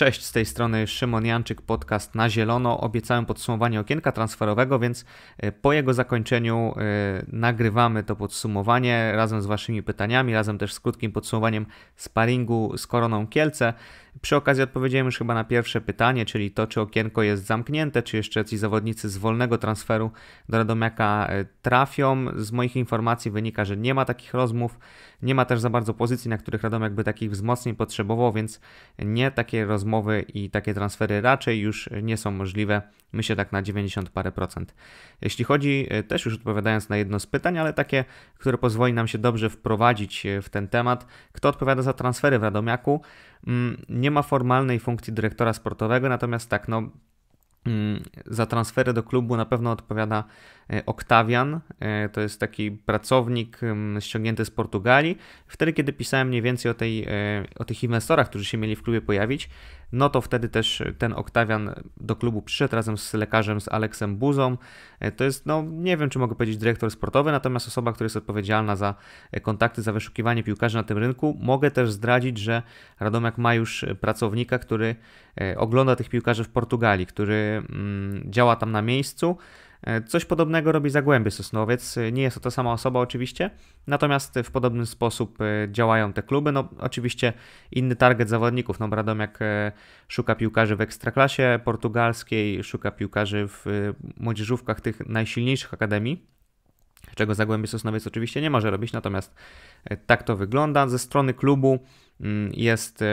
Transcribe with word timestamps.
Cześć, 0.00 0.24
z 0.24 0.32
tej 0.32 0.46
strony 0.46 0.86
Szymon 0.86 1.24
Janczyk, 1.24 1.62
podcast 1.62 2.14
na 2.14 2.30
zielono. 2.30 2.80
Obiecałem 2.80 3.26
podsumowanie 3.26 3.80
okienka 3.80 4.12
transferowego, 4.12 4.78
więc 4.78 5.04
e, 5.38 5.52
po 5.52 5.72
jego 5.72 5.94
zakończeniu 5.94 6.74
e, 6.76 7.24
nagrywamy 7.28 8.02
to 8.02 8.16
podsumowanie 8.16 9.12
razem 9.14 9.42
z 9.42 9.46
Waszymi 9.46 9.82
pytaniami, 9.82 10.34
razem 10.34 10.58
też 10.58 10.72
z 10.72 10.80
krótkim 10.80 11.12
podsumowaniem 11.12 11.66
sparingu 11.96 12.76
z 12.76 12.86
Koroną 12.86 13.26
Kielce. 13.26 13.74
Przy 14.20 14.36
okazji 14.36 14.62
odpowiedziałem 14.62 15.06
już 15.06 15.18
chyba 15.18 15.34
na 15.34 15.44
pierwsze 15.44 15.80
pytanie, 15.80 16.26
czyli 16.26 16.50
to, 16.50 16.66
czy 16.66 16.80
okienko 16.80 17.22
jest 17.22 17.46
zamknięte, 17.46 18.02
czy 18.02 18.16
jeszcze 18.16 18.44
ci 18.44 18.58
zawodnicy 18.58 19.08
z 19.08 19.16
wolnego 19.16 19.58
transferu 19.58 20.10
do 20.48 20.58
Radomiaka 20.58 21.26
e, 21.28 21.44
trafią. 21.62 22.26
Z 22.36 22.52
moich 22.52 22.76
informacji 22.76 23.30
wynika, 23.30 23.64
że 23.64 23.76
nie 23.76 23.94
ma 23.94 24.04
takich 24.04 24.34
rozmów, 24.34 24.78
nie 25.22 25.34
ma 25.34 25.44
też 25.44 25.60
za 25.60 25.70
bardzo 25.70 25.94
pozycji, 25.94 26.30
na 26.30 26.38
których 26.38 26.62
Radomiak 26.62 26.94
by 26.94 27.04
takich 27.04 27.30
wzmocnień 27.30 27.74
potrzebował, 27.74 28.32
więc 28.32 28.60
nie 28.98 29.30
takie 29.30 29.64
rozmowy 29.64 30.24
i 30.34 30.50
takie 30.50 30.74
transfery 30.74 31.20
raczej 31.20 31.60
już 31.60 31.88
nie 32.02 32.16
są 32.16 32.30
możliwe. 32.30 32.82
Myślę 33.12 33.36
tak 33.36 33.52
na 33.52 33.62
90 33.62 34.10
parę 34.10 34.32
procent. 34.32 34.74
Jeśli 35.20 35.44
chodzi, 35.44 35.86
e, 35.90 36.02
też 36.02 36.24
już 36.24 36.34
odpowiadając 36.34 36.88
na 36.88 36.96
jedno 36.96 37.20
z 37.20 37.26
pytań, 37.26 37.58
ale 37.58 37.72
takie, 37.72 38.04
które 38.38 38.58
pozwoli 38.58 38.92
nam 38.92 39.08
się 39.08 39.18
dobrze 39.18 39.50
wprowadzić 39.50 40.26
e, 40.26 40.42
w 40.42 40.48
ten 40.48 40.68
temat, 40.68 41.06
kto 41.32 41.48
odpowiada 41.48 41.82
za 41.82 41.92
transfery 41.92 42.38
w 42.38 42.42
Radomiaku? 42.42 43.00
Mm, 43.46 43.82
nie 43.88 44.10
ma 44.10 44.22
formalnej 44.22 44.80
funkcji 44.80 45.12
dyrektora 45.12 45.52
sportowego, 45.52 46.08
natomiast 46.08 46.50
tak, 46.50 46.68
no, 46.68 46.82
mm, 47.66 48.02
za 48.26 48.46
transfery 48.46 48.92
do 48.92 49.02
klubu 49.02 49.36
na 49.36 49.46
pewno 49.46 49.70
odpowiada 49.70 50.24
Octavian, 50.86 51.60
e, 51.80 52.08
to 52.08 52.20
jest 52.20 52.40
taki 52.40 52.70
pracownik 52.70 53.60
ściągnięty 54.00 54.44
z 54.44 54.50
Portugalii. 54.50 55.18
Wtedy, 55.46 55.72
kiedy 55.72 55.92
pisałem 55.92 56.28
mniej 56.28 56.42
więcej 56.42 56.70
o, 56.70 56.74
tej, 56.74 57.04
e, 57.04 57.08
o 57.58 57.64
tych 57.64 57.82
inwestorach, 57.84 58.28
którzy 58.28 58.44
się 58.44 58.58
mieli 58.58 58.76
w 58.76 58.82
klubie 58.82 59.00
pojawić, 59.00 59.50
no 59.92 60.10
to 60.10 60.20
wtedy 60.20 60.48
też 60.48 60.82
ten 60.98 61.12
Octavian 61.12 61.74
do 61.96 62.16
klubu 62.16 62.42
przyszedł 62.42 62.76
razem 62.76 62.98
z 62.98 63.14
lekarzem, 63.14 63.60
z 63.60 63.68
Aleksem 63.68 64.16
Buzą. 64.16 64.56
To 65.16 65.24
jest, 65.24 65.46
no 65.46 65.62
nie 65.62 65.96
wiem, 65.96 66.10
czy 66.10 66.18
mogę 66.18 66.34
powiedzieć 66.34 66.56
dyrektor 66.56 66.90
sportowy, 66.90 67.32
natomiast 67.32 67.68
osoba, 67.68 67.92
która 67.92 68.04
jest 68.04 68.16
odpowiedzialna 68.16 68.76
za 68.76 68.94
kontakty, 69.42 69.82
za 69.82 69.92
wyszukiwanie 69.92 70.42
piłkarzy 70.42 70.76
na 70.76 70.82
tym 70.82 70.98
rynku. 70.98 71.38
Mogę 71.40 71.70
też 71.70 71.92
zdradzić, 71.92 72.38
że 72.38 72.62
Radomiak 73.00 73.38
ma 73.38 73.54
już 73.54 73.84
pracownika, 74.00 74.58
który 74.58 74.96
ogląda 75.56 75.96
tych 75.96 76.08
piłkarzy 76.08 76.44
w 76.44 76.48
Portugalii, 76.48 77.06
który 77.06 77.62
mm, 77.70 78.22
działa 78.32 78.56
tam 78.56 78.72
na 78.72 78.82
miejscu. 78.82 79.36
E, 79.82 80.02
coś 80.02 80.24
podobnego 80.24 80.72
robi 80.72 80.90
Zagłębie 80.90 81.30
Sosnowiec. 81.30 81.98
E, 81.98 82.12
nie 82.12 82.22
jest 82.22 82.34
to 82.34 82.40
ta 82.40 82.50
sama 82.50 82.72
osoba 82.72 83.00
oczywiście, 83.00 83.50
natomiast 83.86 84.38
w 84.44 84.50
podobny 84.50 84.86
sposób 84.86 85.38
e, 85.40 85.68
działają 85.72 86.12
te 86.12 86.22
kluby. 86.22 86.52
No 86.52 86.68
oczywiście 86.78 87.32
inny 87.72 87.96
target 87.96 88.28
zawodników. 88.28 88.80
No 88.80 88.88
Radomiak 88.90 89.38
szuka 90.08 90.34
piłkarzy 90.34 90.76
w 90.76 90.80
ekstraklasie 90.80 91.60
portugalskiej, 91.64 92.64
szuka 92.64 92.90
piłkarzy 92.90 93.48
w 93.48 93.92
młodzieżówkach 94.16 94.80
tych 94.80 95.06
najsilniejszych 95.06 95.74
akademii, 95.74 96.26
czego 97.14 97.34
Zagłębie 97.34 97.66
Sosnowiec 97.66 98.06
oczywiście 98.06 98.40
nie 98.40 98.50
może 98.50 98.70
robić, 98.70 98.92
natomiast 98.92 99.34
tak 100.06 100.22
to 100.22 100.36
wygląda. 100.36 100.88
Ze 100.88 100.98
strony 100.98 101.34
klubu 101.34 101.78
mm, 102.20 102.52
jest 102.54 103.04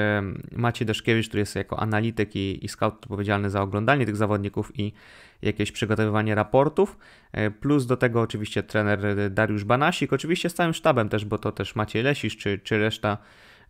Maciej 0.52 0.85
Deszkiewicz, 0.85 1.27
który 1.27 1.39
jest 1.39 1.55
jako 1.55 1.79
analityk 1.79 2.35
i, 2.35 2.65
i 2.65 2.67
scout 2.67 2.93
odpowiedzialny 2.93 3.49
za 3.49 3.61
oglądanie 3.61 4.05
tych 4.05 4.15
zawodników 4.15 4.79
i 4.79 4.93
jakieś 5.41 5.71
przygotowywanie 5.71 6.35
raportów, 6.35 6.97
e, 7.31 7.52
plus 7.52 7.85
do 7.85 7.97
tego 7.97 8.21
oczywiście 8.21 8.63
trener 8.63 9.31
Dariusz 9.31 9.63
Banasik, 9.63 10.13
oczywiście 10.13 10.49
z 10.49 10.53
całym 10.53 10.73
sztabem 10.73 11.09
też, 11.09 11.25
bo 11.25 11.38
to 11.38 11.52
też 11.52 11.75
Maciej 11.75 12.03
Lesisz, 12.03 12.38
czy, 12.38 12.59
czy 12.59 12.77
reszta 12.77 13.17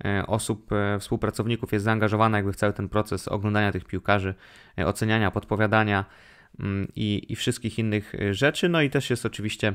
e, 0.06 0.28
osób, 0.28 0.72
e, 0.72 1.00
współpracowników 1.00 1.74
jest 1.74 1.86
zaangażowana 1.86 2.38
jakby 2.38 2.54
w 2.54 2.56
cały 2.56 2.74
ten 2.74 2.90
proces 2.90 3.28
oglądania 3.28 3.72
tych 3.72 3.86
piłkarzy, 3.86 4.36
oceniania, 4.86 5.32
podpowiadania 5.32 6.06
mm, 6.60 6.88
i, 6.96 7.26
i 7.30 7.36
wszystkich 7.36 7.80
innych 7.80 8.14
rzeczy, 8.32 8.70
no 8.70 8.82
i 8.82 8.90
też 8.90 9.10
jest 9.10 9.26
oczywiście 9.26 9.74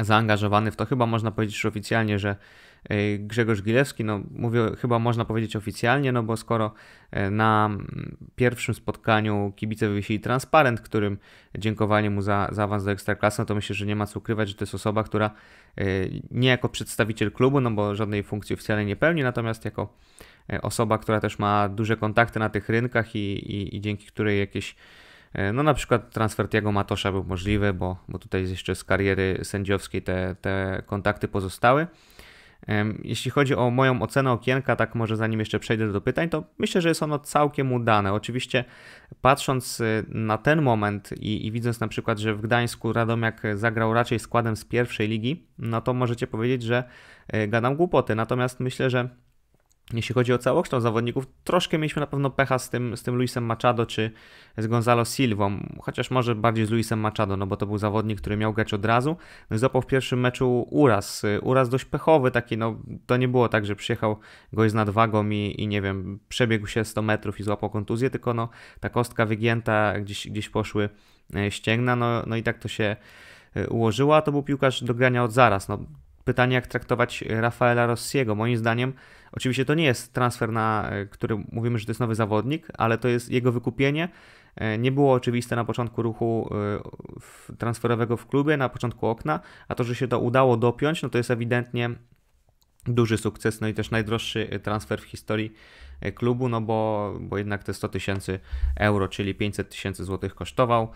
zaangażowany 0.00 0.70
w 0.70 0.76
to, 0.76 0.86
chyba 0.86 1.06
można 1.06 1.30
powiedzieć 1.30 1.56
już 1.56 1.66
oficjalnie, 1.66 2.18
że 2.18 2.36
Grzegorz 3.18 3.62
Gilewski, 3.62 4.04
no 4.04 4.20
mówię, 4.30 4.60
chyba 4.78 4.98
można 4.98 5.24
powiedzieć 5.24 5.56
oficjalnie, 5.56 6.12
no 6.12 6.22
bo 6.22 6.36
skoro 6.36 6.72
e, 7.10 7.30
na 7.30 7.70
pierwszym 8.36 8.74
spotkaniu 8.74 9.52
kibice 9.56 9.88
wywiesili 9.88 10.20
transparent, 10.20 10.80
którym 10.80 11.18
dziękowanie 11.58 12.10
mu 12.10 12.22
za, 12.22 12.48
za 12.52 12.64
awans 12.64 12.84
do 12.84 12.90
Ekstraklasy, 12.90 13.42
no 13.42 13.46
to 13.46 13.54
myślę, 13.54 13.74
że 13.74 13.86
nie 13.86 13.96
ma 13.96 14.06
co 14.06 14.18
ukrywać, 14.18 14.48
że 14.48 14.54
to 14.54 14.62
jest 14.62 14.74
osoba, 14.74 15.04
która 15.04 15.30
e, 15.78 15.84
nie 16.30 16.48
jako 16.48 16.68
przedstawiciel 16.68 17.32
klubu, 17.32 17.60
no 17.60 17.70
bo 17.70 17.94
żadnej 17.94 18.22
funkcji 18.22 18.54
oficjalnej 18.54 18.86
nie 18.86 18.96
pełni, 18.96 19.22
natomiast 19.22 19.64
jako 19.64 19.94
e, 20.52 20.62
osoba, 20.62 20.98
która 20.98 21.20
też 21.20 21.38
ma 21.38 21.68
duże 21.68 21.96
kontakty 21.96 22.38
na 22.38 22.48
tych 22.48 22.68
rynkach 22.68 23.16
i, 23.16 23.18
i, 23.18 23.76
i 23.76 23.80
dzięki 23.80 24.06
której 24.06 24.38
jakieś 24.38 24.76
no 25.52 25.62
na 25.62 25.74
przykład 25.74 26.10
transfer 26.10 26.48
Tiago 26.48 26.72
Matosza 26.72 27.12
był 27.12 27.24
możliwy, 27.24 27.72
bo, 27.72 27.96
bo 28.08 28.18
tutaj 28.18 28.48
jeszcze 28.48 28.74
z 28.74 28.84
kariery 28.84 29.40
sędziowskiej 29.42 30.02
te, 30.02 30.36
te 30.40 30.82
kontakty 30.86 31.28
pozostały. 31.28 31.86
Jeśli 33.02 33.30
chodzi 33.30 33.54
o 33.54 33.70
moją 33.70 34.02
ocenę 34.02 34.32
okienka, 34.32 34.76
tak 34.76 34.94
może 34.94 35.16
zanim 35.16 35.40
jeszcze 35.40 35.58
przejdę 35.58 35.92
do 35.92 36.00
pytań, 36.00 36.28
to 36.28 36.44
myślę, 36.58 36.80
że 36.80 36.88
jest 36.88 37.02
ono 37.02 37.18
całkiem 37.18 37.72
udane. 37.72 38.12
Oczywiście 38.12 38.64
patrząc 39.20 39.80
y, 39.80 40.04
na 40.08 40.38
ten 40.38 40.62
moment 40.62 41.12
i, 41.12 41.46
i 41.46 41.52
widząc 41.52 41.80
na 41.80 41.88
przykład, 41.88 42.18
że 42.18 42.34
w 42.34 42.40
Gdańsku 42.40 42.92
Radomiak 42.92 43.42
zagrał 43.54 43.94
raczej 43.94 44.18
składem 44.18 44.56
z 44.56 44.64
pierwszej 44.64 45.08
ligi, 45.08 45.46
no 45.58 45.80
to 45.80 45.94
możecie 45.94 46.26
powiedzieć, 46.26 46.62
że 46.62 46.84
y, 47.34 47.48
gadam 47.48 47.76
głupoty. 47.76 48.14
Natomiast 48.14 48.60
myślę, 48.60 48.90
że 48.90 49.08
jeśli 49.92 50.14
chodzi 50.14 50.32
o 50.32 50.38
całokształt 50.38 50.82
zawodników, 50.82 51.26
troszkę 51.44 51.78
mieliśmy 51.78 52.00
na 52.00 52.06
pewno 52.06 52.30
pecha 52.30 52.58
z 52.58 52.70
tym, 52.70 52.96
z 52.96 53.02
tym 53.02 53.14
Luisem 53.14 53.44
Machado 53.44 53.86
czy 53.86 54.10
z 54.58 54.66
Gonzalo 54.66 55.04
Silvą, 55.04 55.66
chociaż 55.80 56.10
może 56.10 56.34
bardziej 56.34 56.66
z 56.66 56.70
Luisem 56.70 57.00
Machado, 57.00 57.36
no 57.36 57.46
bo 57.46 57.56
to 57.56 57.66
był 57.66 57.78
zawodnik, 57.78 58.20
który 58.20 58.36
miał 58.36 58.52
grać 58.52 58.74
od 58.74 58.84
razu. 58.84 59.16
No 59.50 59.56
i 59.56 59.58
złapał 59.58 59.82
w 59.82 59.86
pierwszym 59.86 60.20
meczu 60.20 60.66
uraz, 60.70 61.22
uraz 61.42 61.68
dość 61.68 61.84
pechowy 61.84 62.30
taki, 62.30 62.56
no 62.56 62.76
to 63.06 63.16
nie 63.16 63.28
było 63.28 63.48
tak, 63.48 63.66
że 63.66 63.76
przyjechał 63.76 64.18
gość 64.52 64.70
z 64.70 64.74
nadwagą 64.74 65.30
i, 65.30 65.54
i 65.58 65.66
nie 65.66 65.82
wiem, 65.82 66.18
przebiegł 66.28 66.66
się 66.66 66.84
100 66.84 67.02
metrów 67.02 67.40
i 67.40 67.42
złapał 67.42 67.70
kontuzję, 67.70 68.10
tylko 68.10 68.34
no 68.34 68.48
ta 68.80 68.88
kostka 68.88 69.26
wygięta, 69.26 70.00
gdzieś, 70.00 70.28
gdzieś 70.30 70.48
poszły 70.48 70.88
e, 71.36 71.50
ścięgna, 71.50 71.96
no, 71.96 72.22
no 72.26 72.36
i 72.36 72.42
tak 72.42 72.58
to 72.58 72.68
się 72.68 72.96
e, 73.54 73.68
ułożyło, 73.68 74.16
a 74.16 74.22
to 74.22 74.32
był 74.32 74.42
piłkarz 74.42 74.84
do 74.84 74.94
grania 74.94 75.24
od 75.24 75.32
zaraz, 75.32 75.68
no 75.68 75.78
pytanie, 76.24 76.54
jak 76.54 76.66
traktować 76.66 77.24
Rafaela 77.28 77.86
Rossiego. 77.86 78.34
Moim 78.34 78.56
zdaniem, 78.56 78.92
oczywiście 79.32 79.64
to 79.64 79.74
nie 79.74 79.84
jest 79.84 80.12
transfer, 80.12 80.52
na 80.52 80.90
e, 80.90 81.06
który 81.06 81.44
mówimy, 81.52 81.78
że 81.78 81.86
to 81.86 81.90
jest 81.90 82.00
nowy 82.00 82.14
zawodnik, 82.14 82.68
ale 82.78 82.98
to 82.98 83.08
jest 83.08 83.30
jego 83.30 83.52
wykupienie. 83.52 84.08
E, 84.56 84.78
nie 84.78 84.92
było 84.92 85.12
oczywiste 85.12 85.56
na 85.56 85.64
początku 85.64 86.02
ruchu 86.02 86.50
e, 87.50 87.56
transferowego 87.56 88.16
w 88.16 88.26
klubie, 88.26 88.56
na 88.56 88.68
początku 88.68 89.06
okna, 89.06 89.40
a 89.68 89.74
to, 89.74 89.84
że 89.84 89.94
się 89.94 90.08
to 90.08 90.18
udało 90.18 90.56
dopiąć, 90.56 91.02
no 91.02 91.08
to 91.08 91.18
jest 91.18 91.30
ewidentnie 91.30 91.90
duży 92.86 93.18
sukces, 93.18 93.60
no 93.60 93.68
i 93.68 93.74
też 93.74 93.90
najdroższy 93.90 94.60
transfer 94.62 95.00
w 95.00 95.04
historii 95.04 95.52
klubu, 96.14 96.48
no 96.48 96.60
bo, 96.60 97.12
bo 97.20 97.38
jednak 97.38 97.64
te 97.64 97.74
100 97.74 97.88
tysięcy 97.88 98.40
euro, 98.76 99.08
czyli 99.08 99.34
500 99.34 99.68
tysięcy 99.68 100.04
złotych 100.04 100.34
kosztował. 100.34 100.88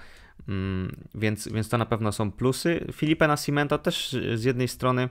Mm, 0.49 0.97
więc, 1.15 1.49
więc 1.49 1.69
to 1.69 1.79
na 1.79 1.87
pewno 1.87 2.13
są 2.13 2.33
plusy. 2.33 2.85
Filipe 2.93 3.29
Nascimento 3.29 3.79
też 3.79 4.17
z 4.35 4.45
jednej 4.45 4.69
strony, 4.69 5.09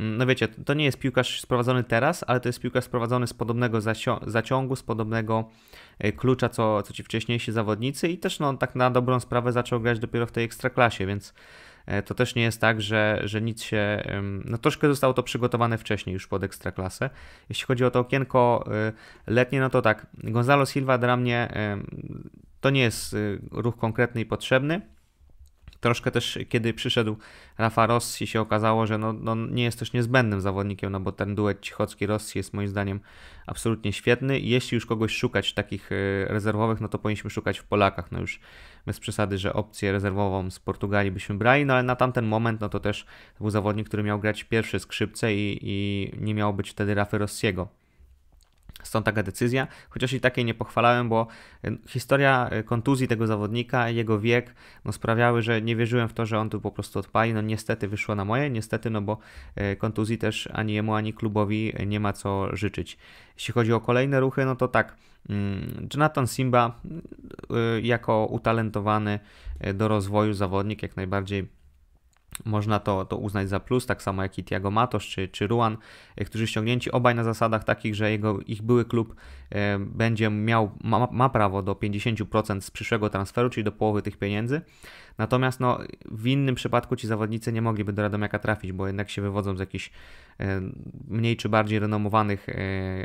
mm, 0.00 0.16
no 0.16 0.26
wiecie, 0.26 0.48
to 0.48 0.74
nie 0.74 0.84
jest 0.84 0.98
piłkarz 0.98 1.40
sprowadzony 1.40 1.84
teraz, 1.84 2.24
ale 2.26 2.40
to 2.40 2.48
jest 2.48 2.60
piłkarz 2.60 2.84
sprowadzony 2.84 3.26
z 3.26 3.34
podobnego 3.34 3.80
zaciągu, 4.26 4.76
z 4.76 4.82
podobnego 4.82 5.50
e, 5.98 6.12
klucza, 6.12 6.48
co, 6.48 6.82
co 6.82 6.92
ci 6.92 7.02
wcześniejsi 7.02 7.52
zawodnicy 7.52 8.08
i 8.08 8.18
też 8.18 8.38
no, 8.38 8.56
tak 8.56 8.74
na 8.74 8.90
dobrą 8.90 9.20
sprawę 9.20 9.52
zaczął 9.52 9.80
grać 9.80 9.98
dopiero 9.98 10.26
w 10.26 10.32
tej 10.32 10.44
ekstraklasie, 10.44 11.06
więc 11.06 11.34
e, 11.86 12.02
to 12.02 12.14
też 12.14 12.34
nie 12.34 12.42
jest 12.42 12.60
tak, 12.60 12.82
że, 12.82 13.20
że 13.24 13.42
nic 13.42 13.62
się. 13.62 14.02
No 14.44 14.58
troszkę 14.58 14.88
zostało 14.88 15.14
to 15.14 15.22
przygotowane 15.22 15.78
wcześniej 15.78 16.14
już 16.14 16.26
pod 16.26 16.44
ekstraklasę. 16.44 17.10
Jeśli 17.48 17.66
chodzi 17.66 17.84
o 17.84 17.90
to 17.90 18.00
okienko 18.00 18.64
e, 18.70 18.92
letnie, 19.26 19.60
no 19.60 19.70
to 19.70 19.82
tak. 19.82 20.06
Gonzalo 20.24 20.66
Silva 20.66 20.98
dla 20.98 21.16
mnie 21.16 21.48
to 22.64 22.70
nie 22.70 22.80
jest 22.80 23.12
y, 23.12 23.40
ruch 23.50 23.76
konkretny 23.76 24.20
i 24.20 24.26
potrzebny. 24.26 24.80
Troszkę 25.80 26.10
też, 26.10 26.38
kiedy 26.48 26.74
przyszedł 26.74 27.16
Rafa 27.58 27.86
Rossi, 27.86 28.26
się 28.26 28.40
okazało, 28.40 28.86
że 28.86 28.98
no, 28.98 29.12
no 29.12 29.34
nie 29.34 29.64
jest 29.64 29.78
też 29.78 29.92
niezbędnym 29.92 30.40
zawodnikiem, 30.40 30.92
no 30.92 31.00
bo 31.00 31.12
ten 31.12 31.34
duet 31.34 31.60
Cichocki-Rossi 31.60 32.36
jest 32.36 32.54
moim 32.54 32.68
zdaniem 32.68 33.00
absolutnie 33.46 33.92
świetny. 33.92 34.40
Jeśli 34.40 34.74
już 34.74 34.86
kogoś 34.86 35.16
szukać 35.16 35.54
takich 35.54 35.92
y, 35.92 36.26
rezerwowych, 36.28 36.80
no 36.80 36.88
to 36.88 36.98
powinniśmy 36.98 37.30
szukać 37.30 37.58
w 37.58 37.64
Polakach. 37.64 38.12
No 38.12 38.20
już 38.20 38.40
bez 38.86 39.00
przesady, 39.00 39.38
że 39.38 39.52
opcję 39.52 39.92
rezerwową 39.92 40.50
z 40.50 40.58
Portugalii 40.58 41.12
byśmy 41.12 41.34
brali, 41.34 41.66
no 41.66 41.74
ale 41.74 41.82
na 41.82 41.96
tamten 41.96 42.26
moment, 42.26 42.60
no 42.60 42.68
to 42.68 42.80
też 42.80 43.06
był 43.40 43.50
zawodnik, 43.50 43.88
który 43.88 44.02
miał 44.02 44.20
grać 44.20 44.44
pierwsze 44.44 44.80
skrzypce 44.80 45.34
i, 45.34 45.58
i 45.62 46.10
nie 46.20 46.34
miało 46.34 46.52
być 46.52 46.70
wtedy 46.70 46.94
Rafy 46.94 47.18
Rossiego. 47.18 47.83
Stąd 48.84 49.06
taka 49.06 49.22
decyzja, 49.22 49.66
chociaż 49.90 50.12
i 50.12 50.20
takiej 50.20 50.44
nie 50.44 50.54
pochwalałem, 50.54 51.08
bo 51.08 51.26
e, 51.64 51.76
historia 51.88 52.48
e, 52.50 52.62
kontuzji 52.62 53.08
tego 53.08 53.26
zawodnika, 53.26 53.90
jego 53.90 54.20
wiek 54.20 54.54
no, 54.84 54.92
sprawiały, 54.92 55.42
że 55.42 55.62
nie 55.62 55.76
wierzyłem 55.76 56.08
w 56.08 56.12
to, 56.12 56.26
że 56.26 56.38
on 56.38 56.50
tu 56.50 56.60
po 56.60 56.70
prostu 56.70 56.98
odpali. 56.98 57.34
No 57.34 57.40
niestety 57.40 57.88
wyszło 57.88 58.14
na 58.14 58.24
moje, 58.24 58.50
niestety, 58.50 58.90
no 58.90 59.02
bo 59.02 59.18
e, 59.56 59.76
kontuzji 59.76 60.18
też 60.18 60.48
ani 60.52 60.74
jemu, 60.74 60.94
ani 60.94 61.14
klubowi 61.14 61.72
nie 61.86 62.00
ma 62.00 62.12
co 62.12 62.56
życzyć. 62.56 62.98
Jeśli 63.36 63.54
chodzi 63.54 63.72
o 63.72 63.80
kolejne 63.80 64.20
ruchy, 64.20 64.44
no 64.44 64.56
to 64.56 64.68
tak, 64.68 64.96
mm, 65.28 65.88
Jonathan 65.94 66.26
Simba 66.26 66.80
jako 67.82 68.26
utalentowany 68.26 69.18
do 69.74 69.88
rozwoju 69.88 70.32
zawodnik 70.32 70.82
jak 70.82 70.96
najbardziej 70.96 71.48
można 72.44 72.78
to, 72.78 73.04
to 73.04 73.16
uznać 73.16 73.48
za 73.48 73.60
plus, 73.60 73.86
tak 73.86 74.02
samo 74.02 74.22
jak 74.22 74.38
i 74.38 74.44
Tiago 74.44 74.70
Matos 74.70 75.02
czy, 75.02 75.28
czy 75.28 75.46
Ruan, 75.46 75.76
e, 76.16 76.24
którzy 76.24 76.46
ściągnięci 76.46 76.92
obaj 76.92 77.14
na 77.14 77.24
zasadach 77.24 77.64
takich, 77.64 77.94
że 77.94 78.10
jego, 78.10 78.40
ich 78.40 78.62
były 78.62 78.84
klub 78.84 79.14
e, 79.50 79.78
będzie 79.78 80.30
miał, 80.30 80.70
ma, 80.84 81.08
ma 81.12 81.28
prawo 81.28 81.62
do 81.62 81.72
50% 81.72 82.60
z 82.60 82.70
przyszłego 82.70 83.10
transferu, 83.10 83.50
czyli 83.50 83.64
do 83.64 83.72
połowy 83.72 84.02
tych 84.02 84.16
pieniędzy. 84.16 84.60
Natomiast 85.18 85.60
no, 85.60 85.78
w 86.10 86.26
innym 86.26 86.54
przypadku 86.54 86.96
ci 86.96 87.06
zawodnicy 87.06 87.52
nie 87.52 87.62
mogliby 87.62 87.92
do 87.92 88.02
Radomiaka 88.02 88.38
trafić, 88.38 88.72
bo 88.72 88.86
jednak 88.86 89.10
się 89.10 89.22
wywodzą 89.22 89.56
z 89.56 89.60
jakichś 89.60 89.90
e, 90.40 90.60
mniej 91.08 91.36
czy 91.36 91.48
bardziej 91.48 91.78
renomowanych 91.78 92.46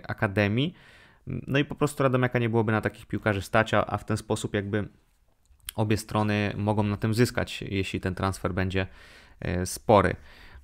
akademii. 0.08 0.74
No 1.28 1.60
i 1.60 1.66
po 1.66 1.76
prostu 1.76 2.04
Radomiaka 2.04 2.40
nie 2.40 2.50
byłoby 2.50 2.72
na 2.72 2.82
takich 2.82 3.06
piłkarzy 3.06 3.42
stać, 3.42 3.74
a 3.74 3.98
w 3.98 4.06
ten 4.06 4.18
sposób 4.18 4.54
jakby 4.54 4.88
obie 5.76 5.98
strony 5.98 6.54
mogą 6.58 6.84
na 6.84 6.98
tym 6.98 7.14
zyskać, 7.14 7.62
jeśli 7.62 8.00
ten 8.00 8.16
transfer 8.16 8.54
będzie 8.54 8.88
e, 9.40 9.66
spory. 9.66 10.16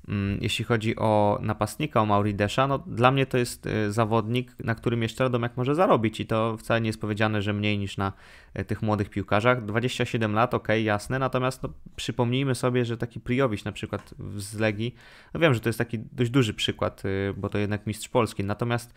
Mm, 0.07 0.38
jeśli 0.42 0.66
chodzi 0.66 0.96
o 0.96 1.40
napastnika, 1.42 2.02
o 2.02 2.06
Mauri 2.06 2.36
Desza, 2.36 2.68
no 2.68 2.80
dla 2.80 3.12
mnie 3.12 3.25
to 3.25 3.38
jest 3.38 3.68
e, 3.68 3.92
zawodnik, 3.92 4.56
na 4.60 4.75
którym 4.75 5.02
jeszcze 5.02 5.24
Radomiak 5.24 5.57
może 5.57 5.75
zarobić 5.75 6.19
i 6.19 6.25
to 6.25 6.57
wcale 6.57 6.81
nie 6.81 6.88
jest 6.88 7.02
powiedziane, 7.02 7.42
że 7.42 7.54
mniej 7.54 7.78
niż 7.78 7.98
na 7.98 8.13
e, 8.54 8.66
tych 8.66 8.81
młodych 8.81 9.10
piłkarzach. 9.10 9.66
27 9.66 10.34
lat, 10.34 10.54
ok, 10.54 10.68
jasne, 10.84 11.19
natomiast 11.19 11.63
no, 11.63 11.69
przypomnijmy 11.96 12.56
sobie, 12.56 12.86
że 12.86 12.98
taki 12.98 13.19
Priowicz 13.19 13.63
na 13.63 13.72
przykład 13.72 14.13
z 14.38 14.60
Legii, 14.60 14.96
no 15.34 15.40
wiem, 15.40 15.54
że 15.54 15.60
to 15.60 15.69
jest 15.69 15.80
taki 15.80 16.00
dość 16.00 16.31
duży 16.31 16.54
przykład, 16.54 17.04
bo 17.38 17.50
to 17.50 17.58
jednak 17.58 17.88
mistrz 17.88 18.10
Polski, 18.10 18.44
natomiast 18.44 18.94